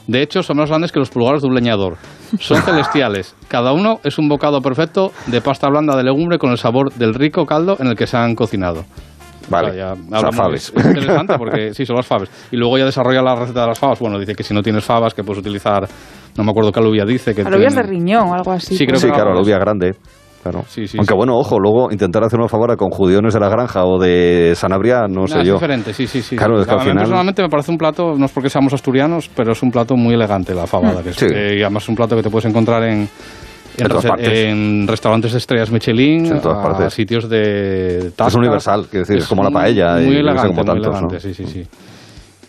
De 0.09 0.23
hecho, 0.23 0.43
son 0.43 0.57
más 0.57 0.71
grandes 0.71 0.91
que 0.91 0.99
los 0.99 1.11
pulgares 1.11 1.43
de 1.43 1.49
un 1.49 1.55
leñador. 1.55 1.97
Son 2.41 2.61
celestiales. 2.62 3.37
Cada 3.47 3.73
uno 3.73 4.00
es 4.03 4.19
un 4.19 4.27
bocado 4.29 4.62
perfecto 4.62 5.12
de 5.27 5.43
pasta 5.43 5.69
blanda 5.69 5.97
de 5.97 6.03
legumbre 6.03 6.38
con 6.38 6.50
el 6.50 6.57
sabor 6.57 6.93
del 6.95 7.12
rico 7.12 7.45
caldo 7.45 7.77
en 7.79 7.88
el 7.88 7.95
que 7.95 8.07
se 8.07 8.17
han 8.17 8.35
cocinado. 8.35 8.85
Vale, 9.50 9.77
ya 9.77 9.95
faves. 10.33 10.73
Es 10.75 10.85
interesante 10.85 11.35
porque 11.38 11.75
sí, 11.75 11.85
son 11.85 11.97
las 11.97 12.07
faves. 12.07 12.31
Y 12.50 12.57
luego 12.57 12.79
ya 12.79 12.85
desarrolla 12.87 13.23
la 13.23 13.35
receta 13.35 13.62
de 13.62 13.67
las 13.69 13.79
favas. 13.79 13.99
Bueno, 13.99 14.19
dice 14.19 14.35
que 14.35 14.43
si 14.43 14.55
no 14.55 14.62
tienes 14.62 14.85
favas, 14.85 15.15
que 15.15 15.23
puedes 15.23 15.41
utilizar, 15.41 15.87
no 16.37 16.45
me 16.45 16.50
acuerdo 16.50 16.73
qué 16.73 16.81
alubia 16.81 17.05
dice. 17.05 17.35
Que 17.35 17.43
alubias 17.43 17.75
de 17.75 17.83
riñón, 17.83 18.33
algo 18.35 18.53
así. 18.53 18.77
Sí, 18.77 18.87
creo 18.87 18.99
sí, 18.99 19.09
claro, 19.09 19.33
alubia 19.33 19.59
grande. 19.59 19.95
Claro. 20.50 20.64
Aunque 20.99 21.14
bueno, 21.14 21.37
ojo, 21.37 21.59
luego 21.59 21.90
intentar 21.90 22.25
hacer 22.25 22.38
una 22.38 22.49
favora 22.49 22.76
con 22.76 22.90
judiones 22.90 23.35
de 23.35 23.40
la 23.40 23.49
granja 23.49 23.85
o 23.85 23.99
de 23.99 24.55
Sanabria, 24.55 25.07
no, 25.09 25.26
sé 25.26 25.45
yo. 25.45 25.55
Es 25.55 25.61
diferente, 25.61 25.93
sí, 25.93 26.07
sí, 26.07 26.23
sí. 26.23 26.37
Claro, 26.37 26.61
es 26.61 26.67
que 26.67 26.73
al 26.73 26.81
final... 26.81 26.99
Personalmente 26.99 27.43
me 27.43 27.49
parece 27.49 27.71
un 27.71 27.78
plato, 27.78 28.14
no 28.17 28.25
es 28.25 28.33
porque 28.33 28.49
seamos 28.49 28.73
asturianos, 28.73 29.28
pero 29.35 29.52
es 29.52 29.62
un 29.62 29.71
plato 29.71 29.97
muy 29.97 30.14
elegante 30.14 30.55
la 30.55 30.67
fabada. 30.67 31.02
Que 31.02 31.11
es, 31.11 31.23
y 31.23 31.62
además 31.62 31.83
es 31.83 31.88
un 31.88 31.97
plato 31.97 32.17
que 32.17 32.23
te 32.23 32.31
puedes 32.31 32.47
encontrar 32.47 32.83
en, 32.85 33.09
en, 33.76 34.88
restaurantes 34.88 35.33
de 35.33 35.38
estrellas 35.38 35.71
Michelin, 35.71 36.26
en 36.26 36.40
todas 36.40 36.64
partes. 36.64 36.95
sitios 36.95 37.28
de 37.28 38.09
Es 38.09 38.35
universal, 38.35 38.87
quiero 38.90 39.05
decir, 39.05 39.19
es, 39.19 39.26
como 39.26 39.43
la 39.43 39.50
paella. 39.50 39.97
Muy 39.97 40.17
elegante, 40.17 40.62
muy 40.62 40.78
elegante, 40.78 41.21
sí, 41.21 41.35
sí, 41.35 41.45
sí. 41.45 41.67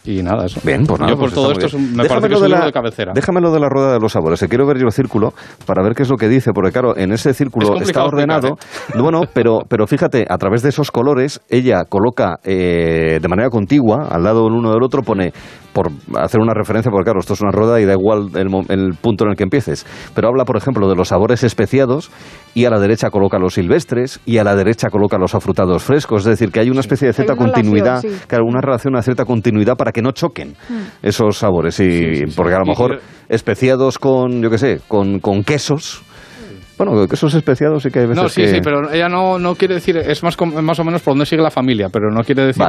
Y 0.05 0.23
nada, 0.23 0.45
eso. 0.45 0.61
Bien, 0.63 0.85
pues 0.85 0.99
nada. 0.99 1.11
Yo 1.11 1.17
por 1.17 1.31
pues 1.31 1.33
todo 1.33 1.51
esto 1.51 1.77
me 1.77 2.05
parece 2.05 2.27
que 2.29 2.33
es 2.35 2.41
un 2.41 2.49
de 2.49 2.71
cabecera. 2.71 3.11
Déjamelo 3.13 3.51
de 3.51 3.59
la 3.59 3.69
rueda 3.69 3.93
de 3.93 3.99
los 3.99 4.11
sabores. 4.11 4.43
Quiero 4.49 4.65
ver 4.65 4.77
yo 4.77 4.85
el 4.85 4.91
círculo 4.91 5.33
para 5.65 5.83
ver 5.83 5.93
qué 5.93 6.03
es 6.03 6.09
lo 6.09 6.17
que 6.17 6.27
dice, 6.27 6.51
porque 6.53 6.71
claro, 6.71 6.95
en 6.97 7.11
ese 7.11 7.33
círculo 7.33 7.75
está 7.81 8.03
ordenado. 8.05 8.47
¿eh? 8.47 8.99
Bueno, 8.99 9.21
pero, 9.33 9.59
pero 9.67 9.87
fíjate, 9.87 10.25
a 10.29 10.37
través 10.37 10.61
de 10.63 10.69
esos 10.69 10.91
colores, 10.91 11.41
ella 11.49 11.83
coloca 11.87 12.39
eh, 12.43 13.19
de 13.21 13.27
manera 13.27 13.49
contigua, 13.49 14.07
al 14.09 14.23
lado 14.23 14.45
del 14.45 14.53
uno 14.53 14.71
del 14.71 14.83
otro, 14.83 15.01
pone 15.03 15.33
por 15.79 15.91
hacer 16.21 16.41
una 16.41 16.53
referencia, 16.53 16.91
porque 16.91 17.05
claro, 17.05 17.21
esto 17.21 17.35
es 17.35 17.41
una 17.41 17.51
rueda 17.51 17.79
y 17.79 17.85
da 17.85 17.93
igual 17.93 18.31
el, 18.35 18.95
punto 19.01 19.23
en 19.23 19.31
el 19.31 19.37
que 19.37 19.43
empieces, 19.43 19.85
pero 20.13 20.27
habla, 20.27 20.43
por 20.43 20.57
ejemplo, 20.57 20.89
de 20.89 20.95
los 20.95 21.07
sabores 21.07 21.41
especiados 21.45 22.11
y 22.53 22.65
a 22.65 22.69
la 22.69 22.79
derecha 22.79 23.09
coloca 23.09 23.39
los 23.39 23.53
silvestres 23.53 24.19
y 24.25 24.39
a 24.39 24.43
la 24.43 24.57
derecha 24.57 24.89
coloca 24.89 25.17
los 25.17 25.35
afrutados 25.35 25.83
frescos, 25.83 26.23
es 26.23 26.31
decir, 26.31 26.51
que 26.51 26.59
hay 26.59 26.69
una 26.69 26.81
especie 26.81 27.07
de 27.07 27.13
cierta 27.13 27.37
continuidad, 27.37 28.01
que 28.01 28.35
hay 28.35 28.41
una 28.41 28.59
relación, 28.59 28.93
una 28.93 29.03
cierta 29.03 29.23
continuidad 29.23 29.77
para 29.77 29.93
que 29.93 30.01
no 30.01 30.11
choquen 30.11 30.49
hmm. 30.49 30.81
esos 31.01 31.37
sabores, 31.37 31.79
y 31.79 32.25
porque 32.35 32.55
a 32.55 32.59
lo 32.59 32.65
mejor 32.65 32.99
especiados 33.29 33.97
con, 33.99 34.41
yo 34.41 34.49
qué 34.49 34.57
sé, 34.57 34.81
con, 34.89 35.19
con 35.19 35.45
quesos, 35.45 36.03
bueno, 36.79 37.07
quesos 37.07 37.33
especiados 37.33 37.83
sí 37.83 37.91
que 37.91 37.99
hay 37.99 38.05
veces 38.05 38.23
No, 38.23 38.29
sí, 38.29 38.47
sí, 38.47 38.61
pero 38.63 38.89
ella 38.91 39.09
no, 39.09 39.37
no 39.37 39.55
quiere 39.55 39.75
decir, 39.75 39.97
es 39.97 40.23
más, 40.23 40.37
más 40.39 40.79
o 40.79 40.83
menos 40.85 41.01
por 41.01 41.11
dónde 41.11 41.25
sigue 41.25 41.41
la 41.41 41.51
familia, 41.51 41.89
pero 41.89 42.09
no 42.09 42.23
quiere 42.23 42.45
decir 42.45 42.65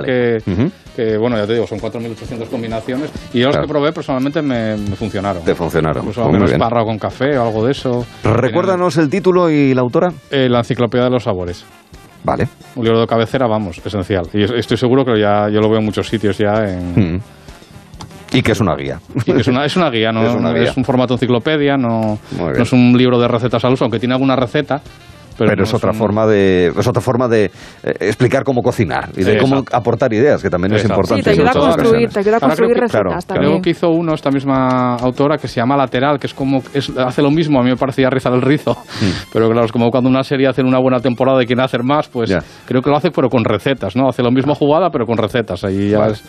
que, 0.97 1.17
bueno, 1.17 1.37
ya 1.37 1.47
te 1.47 1.55
digo, 1.55 1.67
son 1.67 1.79
4.800 1.79 2.49
combinaciones 2.49 3.11
y 3.33 3.39
yo 3.39 3.49
los 3.49 3.59
que 3.59 3.69
probé 3.69 3.93
personalmente 3.93 4.43
me, 4.43 4.77
funcionaron. 4.97 5.45
Te 5.45 5.55
funcionaron. 5.55 6.03
Incluso 6.03 6.23
pues 6.23 6.33
menos 6.33 6.51
espárrago 6.51 6.87
con 6.87 6.99
café 6.99 7.39
o 7.39 7.47
algo 7.47 7.65
de 7.65 7.73
eso. 7.73 8.05
Recuérdanos 8.25 8.97
el 8.97 9.09
título 9.09 9.49
y 9.49 9.75
la 9.75 9.81
autora. 9.81 10.13
Eh, 10.31 10.49
la 10.49 10.59
Enciclopedia 10.59 11.05
de 11.05 11.11
los 11.11 11.23
Sabores. 11.23 11.65
Vale. 12.25 12.49
Un 12.75 12.85
libro 12.85 13.01
de 13.01 13.07
cabecera, 13.07 13.47
vamos, 13.47 13.81
esencial. 13.85 14.29
Y 14.33 14.43
estoy 14.43 14.77
seguro 14.77 15.05
que 15.05 15.19
ya 15.19 15.49
yo 15.49 15.61
lo 15.61 15.71
veo 15.71 15.79
en 15.79 15.85
muchos 15.85 16.09
sitios 16.09 16.37
ya 16.37 16.69
en... 16.69 17.23
Y 18.33 18.43
que 18.43 18.53
es 18.53 18.61
una 18.61 18.75
guía. 18.77 19.01
es, 19.27 19.49
una, 19.49 19.65
es 19.65 19.77
una 19.77 19.91
guía, 19.91 20.13
no 20.13 20.23
es, 20.57 20.77
un 20.77 20.85
formato 20.85 21.15
enciclopedia, 21.15 21.77
no, 21.77 22.19
no, 22.39 22.51
es 22.51 22.73
un 22.73 22.97
libro 22.97 23.19
de 23.19 23.29
recetas 23.29 23.65
al 23.65 23.73
uso, 23.73 23.85
aunque 23.85 23.99
tiene 23.99 24.15
alguna 24.15 24.37
receta. 24.37 24.81
Pero, 25.39 25.63
es, 25.63 25.73
otra 25.73 25.95
forma 25.95 26.27
de 26.27 26.67
es 26.67 26.87
otra 26.87 27.01
forma 27.01 27.27
de 27.27 27.47
eh, 27.47 27.51
explicar 28.01 28.45
cómo 28.45 28.61
cocinar 28.61 29.09
y 29.17 29.25
de 29.25 29.39
cómo 29.39 29.65
aportar 29.73 30.13
ideas, 30.13 30.43
que 30.43 30.51
también 30.51 30.75
es 30.75 30.85
importante. 30.85 31.23
Sí, 31.23 31.23
te 31.23 31.31
ayuda 31.31 31.51
a 31.51 31.55
construir, 31.55 32.11
te 32.11 32.21
ayuda 32.21 32.37
a 32.37 32.41
construir 32.41 32.77
recetas 32.77 33.25
también. 33.25 33.53
Creo 33.53 33.63
que 33.63 33.71
hizo 33.71 33.89
uno, 33.89 34.13
esta 34.13 34.31
misma 34.31 34.97
autora, 34.97 35.39
que 35.39 35.49
se 35.49 35.61
llama 35.61 35.79
Lateral, 35.79 36.19
que 36.19 36.27
es 36.27 36.35
como, 36.35 36.63
es, 36.75 36.91
hace 36.91 37.23
lo 37.23 37.31
mismo, 37.31 37.59
a 37.59 37.63
mí 37.63 37.71
me 37.71 37.77
parecía 37.77 38.11
rizar 38.11 38.35
el 38.35 38.43
rizo, 38.43 38.73
mm. 38.73 39.33
pero 39.33 39.49
claro, 39.49 39.65
es 39.65 39.73
como 39.73 39.91
cuando 39.91 40.11
una 40.11 40.25
serie 40.25 40.47
hace 40.47 40.61
una 40.61 40.79
buena 40.79 41.01
temporada 41.01 41.43
y 41.43 41.47
quiere 41.47 41.63
hacer 41.63 41.85
más, 41.85 42.09
pues 42.09 42.37
creo 42.67 42.83
que 42.83 42.91
lo 42.91 42.97
hace 42.97 43.11
pero 43.11 43.31
con 43.31 43.43
recetas, 43.43 43.97
¿no? 43.97 44.11
Hace 44.11 44.23
lo 44.23 44.31
mismo 44.31 44.55
jugada 44.55 44.91
pero 44.91 45.07
con 45.07 45.17
recetas, 45.17 45.65
ahí 45.65 45.89
ya 45.89 46.07
es 46.09 46.23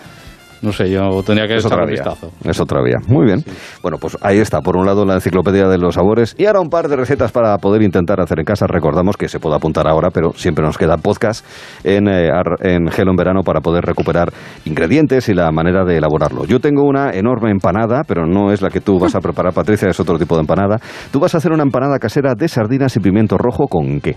no 0.61 0.71
sé, 0.71 0.89
yo 0.89 1.23
tendría 1.23 1.47
que 1.47 1.55
es 1.55 1.65
echar 1.65 1.81
un 1.81 1.89
vistazo. 1.89 2.31
Es 2.43 2.59
otra 2.59 2.81
vía. 2.83 2.97
Muy 3.07 3.25
bien. 3.25 3.43
Bueno, 3.81 3.97
pues 3.97 4.17
ahí 4.21 4.37
está, 4.37 4.61
por 4.61 4.77
un 4.77 4.85
lado 4.85 5.05
la 5.05 5.15
enciclopedia 5.15 5.67
de 5.67 5.77
los 5.77 5.95
sabores 5.95 6.35
y 6.37 6.45
ahora 6.45 6.61
un 6.61 6.69
par 6.69 6.87
de 6.87 6.95
recetas 6.95 7.31
para 7.31 7.57
poder 7.57 7.81
intentar 7.81 8.21
hacer 8.21 8.39
en 8.39 8.45
casa. 8.45 8.67
Recordamos 8.67 9.17
que 9.17 9.27
se 9.27 9.39
puede 9.39 9.55
apuntar 9.55 9.87
ahora, 9.87 10.09
pero 10.11 10.33
siempre 10.33 10.63
nos 10.63 10.77
queda 10.77 10.97
podcast 10.97 11.45
en, 11.83 12.07
eh, 12.07 12.29
en 12.61 12.89
Gelo 12.89 13.11
en 13.11 13.17
Verano 13.17 13.41
para 13.41 13.61
poder 13.61 13.83
recuperar 13.83 14.31
ingredientes 14.65 15.29
y 15.29 15.33
la 15.33 15.51
manera 15.51 15.83
de 15.83 15.97
elaborarlo. 15.97 16.45
Yo 16.45 16.59
tengo 16.59 16.83
una 16.83 17.11
enorme 17.11 17.51
empanada, 17.51 18.03
pero 18.07 18.25
no 18.25 18.51
es 18.51 18.61
la 18.61 18.69
que 18.69 18.81
tú 18.81 18.99
vas 18.99 19.15
a 19.15 19.19
preparar, 19.19 19.53
Patricia, 19.53 19.89
es 19.89 19.99
otro 19.99 20.19
tipo 20.19 20.35
de 20.35 20.41
empanada. 20.41 20.77
Tú 21.11 21.19
vas 21.19 21.33
a 21.33 21.39
hacer 21.39 21.51
una 21.51 21.63
empanada 21.63 21.97
casera 21.99 22.35
de 22.35 22.47
sardinas 22.47 22.95
y 22.95 22.99
pimiento 22.99 23.37
rojo 23.37 23.67
con 23.67 23.99
qué? 23.99 24.15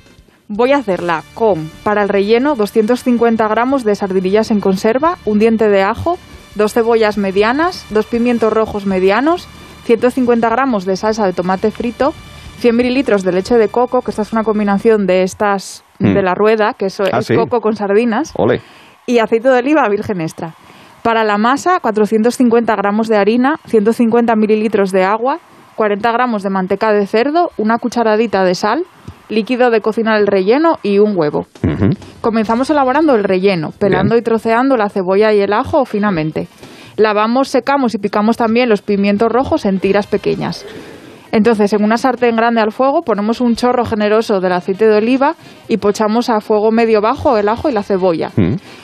Voy 0.49 0.73
a 0.73 0.77
hacerla 0.77 1.23
con, 1.33 1.71
para 1.83 2.03
el 2.03 2.11
relleno, 2.11 2.55
250 2.55 3.49
gramos 3.49 3.83
de 3.83 3.95
sardinillas 3.95 4.51
en 4.51 4.61
conserva, 4.61 5.17
un 5.25 5.39
diente 5.39 5.69
de 5.69 5.83
ajo, 5.83 6.19
dos 6.55 6.73
cebollas 6.73 7.19
medianas, 7.19 7.87
dos 7.91 8.07
pimientos 8.07 8.53
rojos 8.53 8.87
medianos, 8.87 9.49
150 9.85 10.49
gramos 10.49 10.85
de 10.85 10.97
salsa 10.97 11.27
de 11.27 11.33
tomate 11.33 11.71
frito, 11.71 12.15
100 12.59 12.77
mililitros 12.77 13.23
de 13.23 13.33
leche 13.33 13.57
de 13.57 13.69
coco, 13.69 14.03
que 14.03 14.11
esta 14.11 14.23
es 14.23 14.33
una 14.33 14.45
combinación 14.45 15.07
de 15.07 15.23
estas 15.23 15.85
de 15.99 16.21
mm. 16.21 16.25
la 16.25 16.35
rueda, 16.35 16.75
que 16.75 16.87
eso 16.87 17.05
ah, 17.13 17.19
es 17.19 17.29
coco 17.29 17.61
con 17.61 17.77
sardinas, 17.77 18.33
y 19.07 19.19
aceite 19.19 19.49
de 19.49 19.59
oliva 19.59 19.89
virgen 19.89 20.21
extra. 20.21 20.55
Para 21.03 21.25
la 21.25 21.37
masa, 21.37 21.81
450 21.81 22.75
gramos 22.77 23.09
de 23.09 23.17
harina, 23.17 23.57
150 23.67 24.35
mililitros 24.37 24.91
de 24.91 25.05
agua, 25.05 25.39
40 25.77 26.11
gramos 26.13 26.43
de 26.43 26.51
manteca 26.51 26.93
de 26.93 27.07
cerdo, 27.07 27.51
una 27.59 27.79
cucharadita 27.79 28.45
de 28.45 28.55
sal, 28.55 28.85
líquido 29.29 29.71
de 29.71 29.81
cocinar 29.81 30.21
el 30.21 30.27
relleno 30.27 30.79
y 30.83 30.99
un 30.99 31.17
huevo. 31.17 31.47
Comenzamos 32.21 32.71
elaborando 32.71 33.15
el 33.15 33.25
relleno, 33.25 33.73
pelando 33.79 34.17
y 34.17 34.23
troceando 34.23 34.77
la 34.77 34.89
cebolla 34.89 35.33
y 35.33 35.41
el 35.41 35.53
ajo 35.53 35.85
finamente. 35.85 36.49
Lavamos, 36.97 37.49
secamos 37.49 37.95
y 37.95 37.99
picamos 37.99 38.37
también 38.37 38.69
los 38.69 38.83
pimientos 38.83 39.31
rojos 39.31 39.65
en 39.65 39.81
tiras 39.81 40.07
pequeñas. 40.07 40.65
Entonces, 41.33 41.73
en 41.73 41.83
una 41.83 41.97
sartén 41.97 42.37
grande 42.37 42.61
al 42.61 42.71
fuego 42.71 43.03
ponemos 43.03 43.41
un 43.41 43.57
chorro 43.57 43.85
generoso 43.85 44.41
del 44.41 44.53
aceite 44.53 44.87
de 44.87 44.99
oliva 44.99 45.35
y 45.67 45.79
pochamos 45.79 46.31
a 46.31 46.41
fuego 46.41 46.71
medio 46.71 47.01
bajo 47.01 47.37
el 47.37 47.49
ajo 47.49 47.69
y 47.69 47.73
la 47.73 47.83
cebolla. 47.83 48.31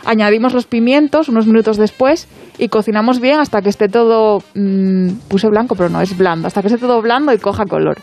Añadimos 0.04 0.52
los 0.52 0.66
pimientos 0.66 1.28
unos 1.28 1.46
minutos 1.46 1.76
después 1.76 2.26
y 2.58 2.68
cocinamos 2.68 3.20
bien 3.20 3.38
hasta 3.38 3.62
que 3.62 3.68
esté 3.68 3.86
todo... 3.86 4.42
Mm, 4.54 5.10
puse 5.28 5.48
blanco, 5.48 5.76
pero 5.76 5.90
no, 5.90 6.00
es 6.00 6.18
blando. 6.18 6.48
Hasta 6.48 6.60
que 6.60 6.66
esté 6.66 6.80
todo 6.80 7.00
blando 7.00 7.32
y 7.32 7.38
coja 7.38 7.66
color 7.66 7.98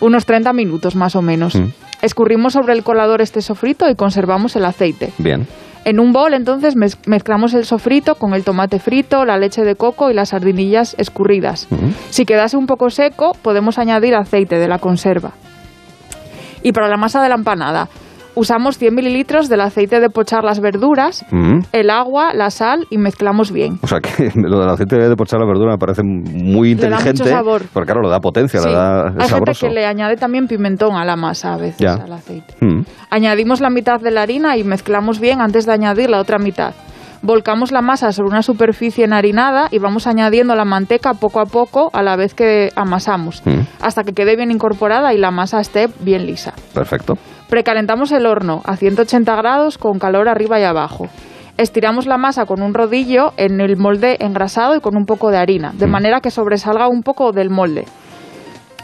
unos 0.00 0.26
30 0.26 0.52
minutos 0.52 0.96
más 0.96 1.16
o 1.16 1.22
menos. 1.22 1.54
Mm. 1.54 1.72
Escurrimos 2.02 2.54
sobre 2.54 2.72
el 2.72 2.82
colador 2.82 3.20
este 3.20 3.42
sofrito 3.42 3.88
y 3.88 3.94
conservamos 3.94 4.56
el 4.56 4.64
aceite. 4.64 5.12
Bien. 5.18 5.46
En 5.84 5.98
un 5.98 6.12
bol 6.12 6.34
entonces 6.34 6.74
mezclamos 6.76 7.54
el 7.54 7.64
sofrito 7.64 8.14
con 8.16 8.34
el 8.34 8.44
tomate 8.44 8.78
frito, 8.78 9.24
la 9.24 9.38
leche 9.38 9.62
de 9.62 9.76
coco 9.76 10.10
y 10.10 10.14
las 10.14 10.30
sardinillas 10.30 10.94
escurridas. 10.98 11.68
Mm. 11.70 11.90
Si 12.10 12.26
quedase 12.26 12.56
un 12.56 12.66
poco 12.66 12.90
seco, 12.90 13.32
podemos 13.40 13.78
añadir 13.78 14.14
aceite 14.14 14.58
de 14.58 14.68
la 14.68 14.78
conserva. 14.78 15.32
Y 16.62 16.72
para 16.72 16.88
la 16.88 16.98
masa 16.98 17.22
de 17.22 17.30
la 17.30 17.36
empanada, 17.36 17.88
usamos 18.34 18.78
100 18.78 18.94
mililitros 18.94 19.48
del 19.48 19.60
aceite 19.60 20.00
de 20.00 20.08
pochar 20.10 20.44
las 20.44 20.60
verduras, 20.60 21.24
mm. 21.30 21.60
el 21.72 21.90
agua, 21.90 22.32
la 22.34 22.50
sal 22.50 22.86
y 22.90 22.98
mezclamos 22.98 23.52
bien. 23.52 23.78
O 23.82 23.86
sea 23.86 24.00
que 24.00 24.30
lo 24.34 24.60
del 24.60 24.68
aceite 24.68 24.96
de 24.96 25.16
pochar 25.16 25.40
la 25.40 25.46
verdura 25.46 25.72
me 25.72 25.78
parece 25.78 26.02
muy 26.02 26.72
inteligente. 26.72 27.24
Le 27.24 27.30
da 27.30 27.36
mucho 27.36 27.50
sabor. 27.50 27.62
Porque 27.72 27.86
claro, 27.92 28.02
le 28.02 28.10
da 28.10 28.20
potencia, 28.20 28.60
le 28.60 28.72
da 28.72 29.06
Hay 29.18 29.28
gente 29.28 29.52
que 29.60 29.70
le 29.70 29.86
añade 29.86 30.16
también 30.16 30.46
pimentón 30.46 30.96
a 30.96 31.04
la 31.04 31.16
masa 31.16 31.54
a 31.54 31.56
veces, 31.56 31.86
al 31.86 32.12
aceite. 32.12 32.54
Mm. 32.60 32.82
Añadimos 33.10 33.60
la 33.60 33.70
mitad 33.70 34.00
de 34.00 34.10
la 34.10 34.22
harina 34.22 34.56
y 34.56 34.64
mezclamos 34.64 35.20
bien 35.20 35.40
antes 35.40 35.66
de 35.66 35.72
añadir 35.72 36.10
la 36.10 36.20
otra 36.20 36.38
mitad. 36.38 36.74
Volcamos 37.22 37.70
la 37.70 37.82
masa 37.82 38.12
sobre 38.12 38.30
una 38.30 38.42
superficie 38.42 39.04
enharinada 39.04 39.68
y 39.70 39.78
vamos 39.78 40.06
añadiendo 40.06 40.54
la 40.54 40.64
manteca 40.64 41.12
poco 41.12 41.40
a 41.40 41.44
poco 41.44 41.90
a 41.92 42.02
la 42.02 42.16
vez 42.16 42.32
que 42.32 42.70
amasamos, 42.76 43.42
mm. 43.44 43.82
hasta 43.82 44.04
que 44.04 44.12
quede 44.12 44.36
bien 44.36 44.50
incorporada 44.50 45.12
y 45.12 45.18
la 45.18 45.30
masa 45.30 45.60
esté 45.60 45.88
bien 46.00 46.24
lisa. 46.24 46.54
Perfecto. 46.72 47.18
Precalentamos 47.50 48.12
el 48.12 48.26
horno 48.26 48.62
a 48.64 48.76
180 48.76 49.34
grados 49.34 49.76
con 49.76 49.98
calor 49.98 50.28
arriba 50.28 50.60
y 50.60 50.62
abajo. 50.62 51.08
Estiramos 51.56 52.06
la 52.06 52.16
masa 52.16 52.46
con 52.46 52.62
un 52.62 52.72
rodillo 52.74 53.32
en 53.36 53.60
el 53.60 53.76
molde 53.76 54.16
engrasado 54.20 54.76
y 54.76 54.80
con 54.80 54.96
un 54.96 55.04
poco 55.04 55.30
de 55.30 55.38
harina, 55.38 55.72
de 55.74 55.86
Mm. 55.86 55.90
manera 55.90 56.20
que 56.20 56.30
sobresalga 56.30 56.88
un 56.88 57.02
poco 57.02 57.32
del 57.32 57.50
molde. 57.50 57.86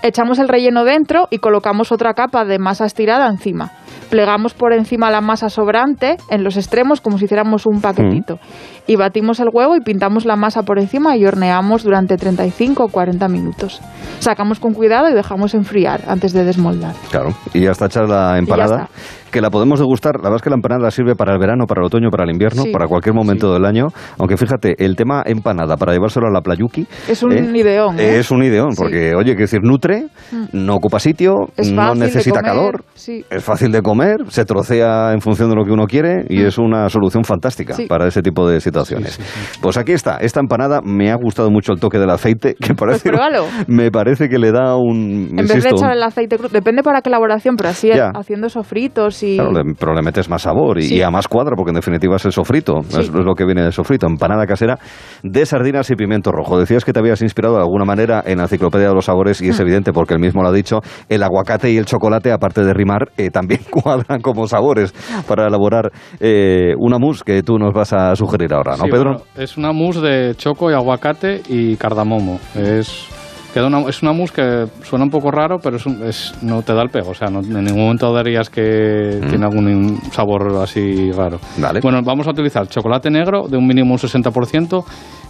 Echamos 0.02 0.38
el 0.40 0.49
relleno 0.49 0.85
dentro 0.85 1.28
y 1.30 1.38
colocamos 1.38 1.90
otra 1.92 2.12
capa 2.14 2.44
de 2.44 2.58
masa 2.58 2.85
estirada 2.85 3.28
encima. 3.28 3.70
Plegamos 4.10 4.54
por 4.54 4.72
encima 4.72 5.10
la 5.10 5.20
masa 5.20 5.48
sobrante 5.48 6.16
en 6.30 6.44
los 6.44 6.56
extremos 6.56 7.00
como 7.00 7.18
si 7.18 7.25
hiciéramos 7.25 7.66
un 7.66 7.80
paquetito. 7.80 8.38
Y 8.86 8.96
batimos 8.96 9.40
el 9.40 9.48
huevo 9.52 9.75
y 9.76 9.80
pintamos 9.80 10.25
la 10.25 10.36
masa 10.36 10.62
por 10.62 10.78
encima 10.78 11.16
y 11.16 11.26
horneamos 11.26 11.82
durante 11.82 12.16
35 12.16 12.84
o 12.84 12.88
40 12.88 13.28
minutos. 13.28 13.80
Sacamos 14.20 14.60
con 14.60 14.75
cuidado 14.75 15.08
y 15.10 15.14
dejamos 15.14 15.54
enfriar 15.54 16.02
antes 16.06 16.32
de 16.32 16.44
desmoldar. 16.44 16.94
Claro, 17.10 17.30
y 17.52 17.62
ya 17.62 17.72
está 17.72 17.86
hecha 17.86 18.02
la 18.02 18.38
empanada. 18.38 18.88
Que 19.30 19.40
la 19.40 19.50
podemos 19.50 19.78
degustar. 19.78 20.16
La 20.16 20.23
verdad 20.25 20.37
es 20.37 20.42
que 20.42 20.50
la 20.50 20.56
empanada 20.56 20.90
sirve 20.90 21.14
para 21.14 21.33
el 21.35 21.38
verano, 21.38 21.66
para 21.66 21.80
el 21.83 21.87
otoño, 21.87 22.11
para 22.11 22.25
el 22.25 22.30
invierno, 22.30 22.62
Sí. 22.62 22.71
para 22.73 22.87
cualquier 22.87 23.14
momento 23.14 23.52
del 23.52 23.64
año. 23.64 23.88
Aunque 24.18 24.37
fíjate, 24.37 24.83
el 24.85 24.97
tema 24.97 25.23
empanada 25.25 25.76
para 25.76 25.92
llevárselo 25.92 26.26
a 26.26 26.30
la 26.30 26.40
playuki 26.40 26.87
Es 27.09 27.23
un 27.23 27.33
ideón, 27.56 27.99
¿eh? 27.99 28.18
Es 28.18 28.30
un 28.30 28.42
ideón, 28.42 28.73
Sí. 28.73 28.78
porque, 28.83 29.14
oye, 29.14 29.33
quiero 29.33 29.40
decir, 29.40 29.61
nutre, 29.62 30.06
no 30.52 30.75
ocupa 30.75 30.99
sitio, 30.99 31.35
no 31.73 31.95
necesita 31.95 32.40
comer, 32.40 32.54
calor, 32.54 32.85
sí. 32.95 33.25
es 33.30 33.42
fácil 33.45 33.73
de 33.73 33.83
comer, 33.83 34.16
se 34.28 34.45
trocea 34.45 35.12
en 35.12 35.21
función 35.21 35.50
de 35.50 35.56
lo 35.56 35.64
que 35.64 35.73
uno 35.73 35.87
quiere 35.87 36.25
y 36.28 36.42
es 36.42 36.59
una 36.59 36.88
solución 36.88 37.25
fantástica 37.25 37.75
Sí. 37.75 37.87
para 37.87 38.06
ese 38.06 38.23
tipo 38.23 38.49
de 38.49 38.61
situaciones. 38.61 39.18
Pues 39.61 39.76
aquí 39.76 39.92
está, 39.92 40.16
esta 40.18 40.40
empanada 40.40 40.80
me 40.83 41.11
ha 41.11 41.16
gustado 41.16 41.50
mucho 41.50 41.73
el 41.73 41.80
toque 41.80 41.99
del 41.99 42.11
aceite, 42.11 42.54
que 42.54 42.75
parece, 42.75 43.11
Pues 43.11 43.18
pruébalo. 43.18 43.47
me 43.66 43.90
parece 43.90 44.28
que 44.28 44.38
le 44.38 44.52
da 44.52 44.76
un... 44.76 45.30
En 45.38 45.47
vez 45.47 45.62
de 45.62 45.71
echar 45.71 45.92
el 45.92 46.02
aceite 46.02 46.37
crudo, 46.38 46.50
depende 46.52 46.83
para 46.83 47.00
qué 47.02 47.09
elaboración, 47.11 47.56
pero 47.56 47.71
así 47.71 47.88
Ya. 47.88 48.11
haciendo 48.14 48.49
sofritos 48.49 49.15
y... 49.23 49.37
Claro, 49.37 49.52
le- 49.52 49.75
pero 49.78 49.94
le 49.94 50.02
metes 50.02 50.28
más 50.28 50.42
sabor 50.42 50.78
y, 50.78 50.82
Sí. 50.82 50.96
y 50.96 51.02
a 51.02 51.11
más 51.11 51.28
cuadra, 51.28 51.54
porque 51.56 51.70
en 51.70 51.76
definitiva 51.76 52.16
es 52.16 52.25
el 52.25 52.32
sofrito, 52.32 52.82
Sí. 52.88 53.00
es, 53.00 53.08
es 53.08 53.11
lo 53.14 53.35
que 53.35 53.44
viene 53.44 53.62
del 53.62 53.73
sofrito, 53.73 54.06
empanada 54.06 54.46
casera 54.46 54.78
de 55.23 55.46
sardinas 55.46 55.90
y 55.90 55.96
pimiento 55.96 56.30
rojo. 56.32 56.58
Decías 56.58 56.85
que 56.85 56.92
te 56.92 56.99
habías 57.00 57.23
inspirado 57.23 57.54
de 57.56 57.61
alguna 57.62 57.85
manera 57.85 58.23
en 58.26 58.38
la 58.38 58.44
enciclopedia 58.44 58.88
de 58.88 58.94
los 58.94 59.04
sabores 59.06 59.40
y 59.42 59.49
es 59.49 59.58
Mm. 59.58 59.62
evidente 59.62 59.92
porque 59.92 60.14
él 60.14 60.20
mismo 60.20 60.42
lo 60.42 60.49
ha 60.49 60.52
dicho, 60.52 60.80
el 61.08 61.23
aguacate 61.23 61.70
y 61.70 61.76
el 61.76 61.85
chocolate, 61.87 62.32
aparte 62.32 62.62
de 62.64 62.73
rimar, 62.75 63.11
eh, 63.16 63.30
también 63.30 63.61
cuadran 63.70 64.20
como 64.20 64.46
sabores 64.46 64.92
para 65.28 65.46
elaborar 65.46 65.90
eh, 66.20 66.75
una 66.78 66.99
mousse 66.99 67.23
que 67.25 67.42
tú 67.42 67.58
nos 67.58 67.73
vas 67.73 67.92
a 67.92 68.14
sugerir 68.16 68.52
ahora, 68.54 68.76
¿no, 68.76 68.85
Sí, 68.85 68.90
Pedro? 68.90 69.11
bueno, 69.14 69.25
es 69.37 69.56
una 69.56 69.73
mousse 69.73 70.00
de 70.00 70.35
choco 70.37 70.70
y 70.70 70.75
aguacate 70.75 71.42
y 71.49 71.76
cardamomo. 71.76 72.38
Es, 72.54 73.08
queda 73.56 73.68
una, 73.68 73.88
es 73.88 74.02
una 74.02 74.12
mousse 74.12 74.32
que 74.34 74.66
suena 74.84 75.06
un 75.06 75.10
poco 75.10 75.30
raro, 75.30 75.58
pero 75.58 75.76
es, 75.78 75.86
un- 75.86 76.02
es- 76.04 76.34
no 76.42 76.60
te 76.60 76.75
da 76.75 76.82
el 76.82 76.90
pego. 76.90 77.12
O 77.12 77.14
sea, 77.14 77.28
no, 77.28 77.40
en 77.40 77.64
ningún 77.64 77.84
momento 77.84 78.12
darías 78.12 78.50
que 78.50 79.18
tiene 79.30 79.46
algún 79.46 79.98
sabor 80.12 80.54
así 80.62 81.10
raro. 81.12 81.38
Mm. 81.56 81.62
Vale. 81.62 81.80
Bueno, 81.80 82.00
vamos 82.04 82.26
a 82.26 82.32
utilizar 82.32 82.68
chocolate 82.68 83.10
negro 83.10 83.48
de 83.48 83.56
un 83.56 83.66
mínimo 83.66 83.94
un 83.94 83.98
60%, 83.98 84.84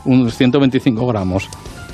unos 0.06 0.35
125 0.37 1.06
gramos. 1.06 1.49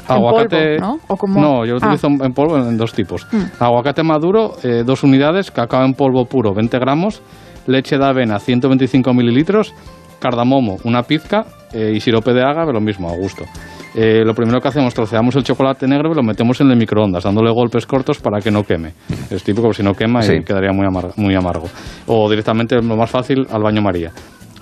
En 0.08 0.16
polvo, 0.16 0.38
¿no? 0.80 0.98
¿O 1.06 1.16
como- 1.18 1.38
No, 1.40 1.64
yo 1.66 1.72
lo 1.74 1.78
Ah. 1.82 1.86
utilizo 1.88 2.06
en- 2.06 2.24
en 2.24 2.32
polvo 2.32 2.56
en 2.56 2.78
dos 2.78 2.94
tipos. 2.94 3.26
Mm. 3.30 3.42
Aguacate 3.62 4.02
maduro, 4.02 4.54
eh, 4.62 4.84
dos 4.86 5.02
unidades, 5.04 5.50
cacao 5.50 5.84
en 5.84 5.92
polvo 5.92 6.24
puro, 6.24 6.54
20 6.54 6.78
gramos, 6.78 7.20
leche 7.66 7.98
de 7.98 8.04
avena, 8.06 8.38
125 8.38 9.12
mililitros, 9.12 9.74
cardamomo, 10.18 10.78
una 10.84 11.02
pizca 11.02 11.44
eh, 11.74 11.92
y 11.94 12.00
sirope 12.00 12.32
de 12.32 12.42
agave, 12.42 12.72
lo 12.72 12.80
mismo, 12.80 13.08
a 13.10 13.16
gusto. 13.16 13.44
Eh, 13.94 14.22
lo 14.24 14.34
primero 14.34 14.60
que 14.60 14.68
hacemos, 14.68 14.94
troceamos 14.94 15.36
el 15.36 15.44
chocolate 15.44 15.86
negro 15.86 16.12
y 16.12 16.14
lo 16.14 16.22
metemos 16.22 16.60
en 16.60 16.70
el 16.70 16.76
microondas, 16.78 17.24
dándole 17.24 17.50
golpes 17.50 17.84
cortos 17.86 18.18
para 18.20 18.40
que 18.40 18.50
no 18.50 18.62
queme. 18.64 18.94
Es 19.30 19.42
típico, 19.44 19.62
porque 19.64 19.76
si 19.78 19.82
no 19.82 19.92
quema 19.94 20.22
Sí. 20.22 20.34
y 20.36 20.44
quedaría 20.44 20.72
muy 20.72 20.86
amargo, 20.86 21.12
muy 21.16 21.34
amargo. 21.34 21.66
O 22.06 22.28
directamente, 22.30 22.76
lo 22.80 22.96
más 22.96 23.10
fácil, 23.10 23.46
al 23.50 23.62
baño 23.62 23.82
María. 23.82 24.10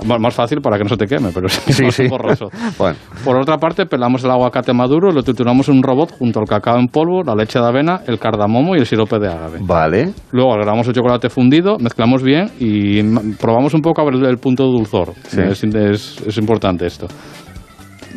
Más 0.07 0.19
más 0.19 0.33
fácil 0.35 0.63
para 0.63 0.79
que 0.79 0.85
no 0.85 0.89
se 0.89 0.97
te 0.97 1.07
queme, 1.07 1.29
pero 1.35 1.47
es 1.49 1.53
Sí, 1.53 1.91
sí. 1.91 2.09
borroso. 2.09 2.49
Bueno. 2.79 2.97
Por 3.23 3.37
otra 3.37 3.59
parte, 3.59 3.85
pelamos 3.85 4.25
el 4.25 4.31
aguacate 4.31 4.73
maduro, 4.73 5.13
lo 5.13 5.23
trituramos 5.23 5.69
en 5.69 5.77
un 5.77 5.83
robot 5.83 6.13
junto 6.19 6.41
al 6.41 6.47
cacao 6.47 6.79
en 6.79 6.89
polvo, 6.89 7.23
la 7.23 7.35
leche 7.35 7.59
de 7.61 7.67
avena, 7.67 8.01
el 8.07 8.19
cardamomo 8.19 8.75
y 8.75 8.79
el 8.79 8.87
sirope 8.87 9.19
de 9.19 9.29
agave. 9.29 9.59
Vale. 9.61 10.15
Luego 10.33 10.53
agregamos 10.55 10.89
el 10.89 10.95
chocolate 10.95 11.29
fundido, 11.29 11.77
mezclamos 11.79 12.23
bien 12.23 12.51
y 12.59 13.03
probamos 13.35 13.75
un 13.75 13.83
poco 13.83 14.01
a 14.01 14.05
ver 14.07 14.15
el, 14.15 14.25
el 14.25 14.39
punto 14.39 14.65
de 14.65 14.71
dulzor. 14.73 15.13
Sí. 15.29 15.41
Es, 15.43 15.63
es- 15.63 16.23
es 16.27 16.39
importante 16.39 16.87
esto. 16.87 17.07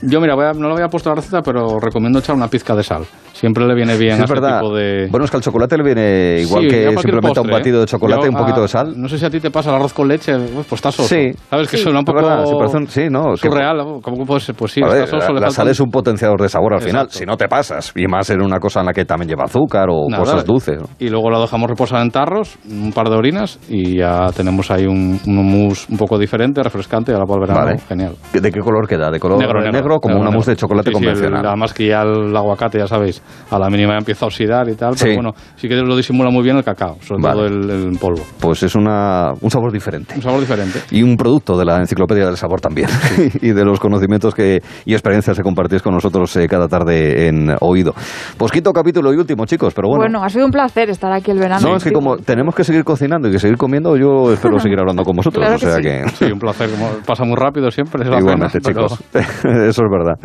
Yo, 0.01 0.19
mira, 0.19 0.35
voy 0.35 0.45
a- 0.45 0.53
no 0.53 0.67
lo 0.67 0.73
había 0.73 0.89
puesto 0.89 1.09
la 1.09 1.15
receta, 1.15 1.41
pero 1.41 1.79
recomiendo 1.79 2.19
echar 2.19 2.35
una 2.35 2.47
pizca 2.47 2.75
de 2.75 2.83
sal. 2.83 3.05
Siempre 3.43 3.67
le 3.67 3.75
viene 3.75 3.97
bien 3.97 4.15
Sí, 4.15 4.21
a 4.21 4.23
es 4.23 4.29
este 4.31 4.39
verdad. 4.39 4.61
tipo 4.61 4.73
de... 4.73 5.07
Bueno, 5.11 5.25
es 5.25 5.31
que 5.31 5.35
al 5.35 5.43
chocolate 5.43 5.75
le 5.77 5.83
viene 5.83 6.39
igual 6.43 6.63
Sí, 6.63 6.69
que 6.69 6.87
simplemente 6.95 7.27
a 7.27 7.41
un 7.41 7.49
postre, 7.49 7.51
batido 7.51 7.77
¿eh? 7.77 7.79
de 7.81 7.85
chocolate 7.87 8.25
y 8.27 8.29
un 8.29 8.35
poquito 8.35 8.59
ah, 8.59 8.61
de 8.61 8.67
sal. 8.69 8.93
No 8.95 9.09
sé 9.09 9.17
si 9.17 9.25
a 9.25 9.29
ti 9.29 9.41
te 9.41 9.51
pasa 9.51 9.69
el 9.71 9.75
arroz 9.75 9.91
con 9.93 10.07
leche, 10.07 10.33
pues 10.53 10.71
está 10.71 10.93
soso. 10.93 11.09
Sí. 11.13 11.31
¿Sabes? 11.49 11.67
Que 11.69 11.75
suena 11.75 11.99
un 11.99 12.05
poco 12.05 12.19
verdad, 12.25 12.45
sí, 12.87 13.01
un- 13.01 13.11
no. 13.11 13.33
¿no? 13.33 13.99
¿Cómo 14.01 14.25
puede 14.25 14.39
ser? 14.39 14.55
Pues 14.55 14.71
sí, 14.71 14.81
A 14.81 14.85
está 14.85 14.97
ver, 14.97 15.07
soso. 15.09 15.33
la, 15.33 15.41
le 15.47 15.51
sal 15.51 15.65
un- 15.65 15.71
es 15.71 15.79
un 15.81 15.91
potenciador 15.91 16.41
de 16.41 16.47
sabor 16.47 16.75
al 16.75 16.79
final, 16.79 17.01
Exacto. 17.03 17.19
si 17.19 17.25
no 17.25 17.35
te 17.35 17.49
pasas. 17.49 17.91
Y 17.97 18.07
más 18.07 18.29
en 18.29 18.41
una 18.41 18.59
cosa 18.59 18.79
en 18.79 18.85
la 18.85 18.93
que 18.93 19.03
también 19.03 19.27
lleva 19.27 19.43
azúcar 19.43 19.87
o 19.91 20.07
Nada, 20.09 20.23
cosas 20.23 20.45
dulces. 20.45 20.79
¿no? 20.79 20.87
Y 20.99 21.09
luego 21.09 21.29
lo 21.29 21.41
dejamos 21.41 21.69
reposar 21.69 22.01
en 22.01 22.11
tarros, 22.11 22.57
un 22.71 22.93
par 22.93 23.09
de 23.09 23.17
orinas, 23.17 23.59
y 23.67 23.97
ya 23.99 24.27
tenemos 24.33 24.71
ahí 24.71 24.85
un, 24.85 25.19
un 25.27 25.51
mousse 25.51 25.87
un 25.91 25.97
poco 25.97 26.17
diferente, 26.17 26.63
refrescante, 26.63 27.11
y 27.11 27.15
ahora 27.15 27.25
para 27.25 27.41
el 27.41 27.47
verano, 27.49 27.65
Vale. 27.65 27.79
genial. 27.89 28.15
¿De 28.31 28.51
qué 28.53 28.59
color 28.61 28.87
queda? 28.87 29.11
¿De 29.11 29.19
color 29.19 29.37
negro? 29.69 29.99
como 29.99 30.17
una 30.21 30.31
mousse 30.31 30.51
de 30.51 30.55
chocolate 30.55 30.91
Sí, 30.91 30.95
sí, 30.95 31.03
el- 31.03 31.05
convencional. 31.11 31.45
además 31.45 31.73
que 31.73 31.87
ya 31.87 32.03
el 32.03 32.35
aguacate, 32.37 32.77
ya 32.79 32.87
sabéis, 32.87 33.21
a 33.51 33.59
la 33.59 33.69
mínima 33.69 33.97
empieza 33.97 34.25
a 34.25 34.27
oxidar 34.27 34.67
y 34.69 34.75
tal, 34.75 34.93
pero 34.97 35.11
Sí. 35.11 35.15
bueno, 35.15 35.31
sí 35.55 35.67
que 35.67 35.75
lo 35.75 35.95
disimula 35.95 36.29
muy 36.29 36.43
bien 36.43 36.57
el 36.57 36.63
cacao, 36.63 36.97
sobre 37.01 37.21
Vale. 37.21 37.35
todo 37.35 37.45
el, 37.47 37.69
el 37.91 37.97
polvo. 37.99 38.21
Pues 38.39 38.63
es 38.63 38.75
una, 38.75 39.31
un 39.41 39.49
sabor 39.49 39.71
diferente. 39.71 40.15
Un 40.15 40.21
sabor 40.21 40.39
diferente. 40.39 40.79
Y 40.91 41.03
un 41.03 41.15
producto 41.17 41.57
de 41.57 41.65
la 41.65 41.77
enciclopedia 41.77 42.25
del 42.25 42.37
sabor 42.37 42.61
también. 42.61 42.87
y 43.41 43.51
de 43.51 43.65
los 43.65 43.79
conocimientos 43.79 44.33
que, 44.33 44.61
y 44.85 44.93
experiencias 44.93 45.37
que 45.37 45.43
compartís 45.43 45.81
con 45.81 45.93
nosotros 45.93 46.35
eh, 46.37 46.47
cada 46.47 46.67
tarde 46.67 47.27
en 47.27 47.53
Oído. 47.61 47.93
Pues 48.37 48.51
quinto 48.51 48.71
capítulo 48.73 49.13
y 49.13 49.17
último, 49.17 49.45
chicos, 49.45 49.73
pero 49.73 49.87
bueno. 49.89 50.01
Bueno, 50.03 50.23
ha 50.23 50.29
sido 50.29 50.45
un 50.45 50.51
placer 50.51 50.89
estar 50.89 51.11
aquí 51.11 51.31
el 51.31 51.39
verano. 51.39 51.67
no, 51.69 51.75
es 51.75 51.83
que 51.83 51.91
como 51.91 52.17
tenemos 52.17 52.55
que 52.55 52.63
seguir 52.63 52.83
cocinando 52.83 53.27
y 53.29 53.31
que 53.31 53.39
seguir 53.39 53.57
comiendo, 53.57 53.95
yo 53.97 54.31
espero 54.33 54.59
seguir 54.59 54.79
hablando 54.79 55.03
con 55.03 55.15
vosotros. 55.15 55.43
Claro 55.43 55.55
o 55.55 55.59
que 55.59 55.65
sea 55.65 55.75
sí. 55.77 55.81
que. 55.81 56.25
Sí, 56.25 56.31
un 56.31 56.39
placer, 56.39 56.69
como 56.69 56.89
pasa 57.05 57.23
muy 57.23 57.35
rápido 57.35 57.69
siempre. 57.71 58.03
Es 58.03 58.07
Igualmente, 58.07 58.59
pena, 58.59 58.73
pero- 58.75 58.87
chicos. 58.87 59.03
Eso 59.43 59.83
es 59.83 59.91
verdad. 59.91 60.15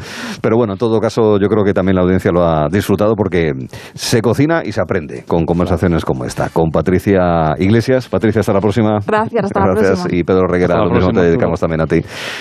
Pero 0.41 0.57
bueno, 0.57 0.73
en 0.75 0.79
todo 0.79 0.99
caso, 1.01 1.39
yo 1.39 1.49
creo 1.49 1.65
que 1.65 1.73
también 1.73 1.97
la 1.97 2.03
audiencia 2.03 2.31
lo 2.33 2.43
ha 2.45 2.69
disfrutado 2.69 2.88
porque 3.17 3.53
se 3.95 4.23
cocina 4.23 4.63
y 4.65 4.73
se 4.73 4.81
aprende 4.81 5.25
con 5.27 5.45
conversaciones 5.45 6.05
como 6.05 6.25
esta. 6.25 6.49
Con 6.49 6.71
Patricia 6.71 7.55
Iglesias. 7.59 8.09
Patricia, 8.09 8.41
hasta 8.41 8.53
la 8.53 8.61
próxima. 8.61 8.99
Gracias, 9.07 9.45
hasta 9.45 9.61
la 9.61 9.67
Gracias. 9.67 10.01
próxima. 10.01 10.19
Y 10.19 10.25
Pedro 10.25 10.47
Reguera, 10.47 10.77
la 10.77 10.85
lo 10.85 10.91
mismo 10.91 11.13
te 11.13 11.21
dedicamos 11.21 11.61
también 11.61 11.81
a 11.83 11.87
ti. 11.87 12.01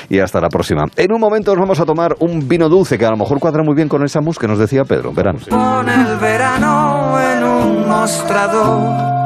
Y 0.10 0.20
hasta 0.20 0.40
la 0.40 0.50
próxima. 0.50 0.86
En 0.96 1.12
un 1.12 1.20
momento 1.20 1.52
nos 1.54 1.62
vamos 1.62 1.80
a 1.80 1.86
tomar 1.86 2.16
un 2.20 2.48
vino 2.48 2.70
dulce 2.70 2.98
que 2.98 3.06
a 3.06 3.12
lo 3.12 3.18
mejor 3.18 3.40
cuadra 3.40 3.64
muy 3.64 3.76
bien 3.76 3.90
con 3.90 4.04
esa 4.04 4.22
mousse 4.22 4.40
que 4.40 4.48
nos 4.48 4.60
decía 4.60 4.84
Pedro. 4.84 5.12
Verán. 5.14 5.38
Pon 5.50 5.90
el 5.90 6.18
verano 6.18 7.18
en 7.20 7.44
un 7.44 7.88
mostrador 7.88 9.18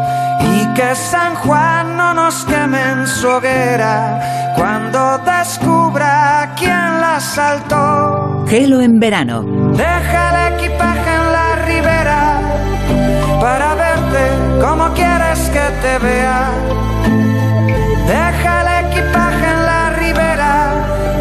y 0.41 0.73
que 0.73 0.95
San 0.95 1.36
Juan 1.36 1.97
no 1.97 2.13
nos 2.13 2.45
queme 2.45 2.81
en 2.91 3.07
su 3.07 3.27
hoguera 3.27 4.53
cuando 4.55 5.19
descubra 5.19 6.50
Gelo 8.47 8.81
en 8.81 8.99
verano. 8.99 9.43
Deja 9.77 10.47
el 10.47 10.53
equipaje 10.55 11.10
en 11.13 11.31
la 11.31 11.55
ribera 11.67 12.41
para 13.39 13.75
verte 13.75 14.23
como 14.60 14.91
quieres 14.93 15.39
que 15.53 15.65
te 15.84 15.99
vea. 15.99 16.49
Deja 18.07 18.62
el 18.62 18.88
equipaje 18.88 19.45
en 19.45 19.65
la 19.65 19.89
ribera 19.91 20.53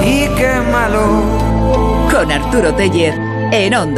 y 0.02 0.26
quémalo. 0.36 2.08
Con 2.10 2.32
Arturo 2.32 2.74
Teller 2.74 3.14
en 3.52 3.74
Onda 3.74 3.88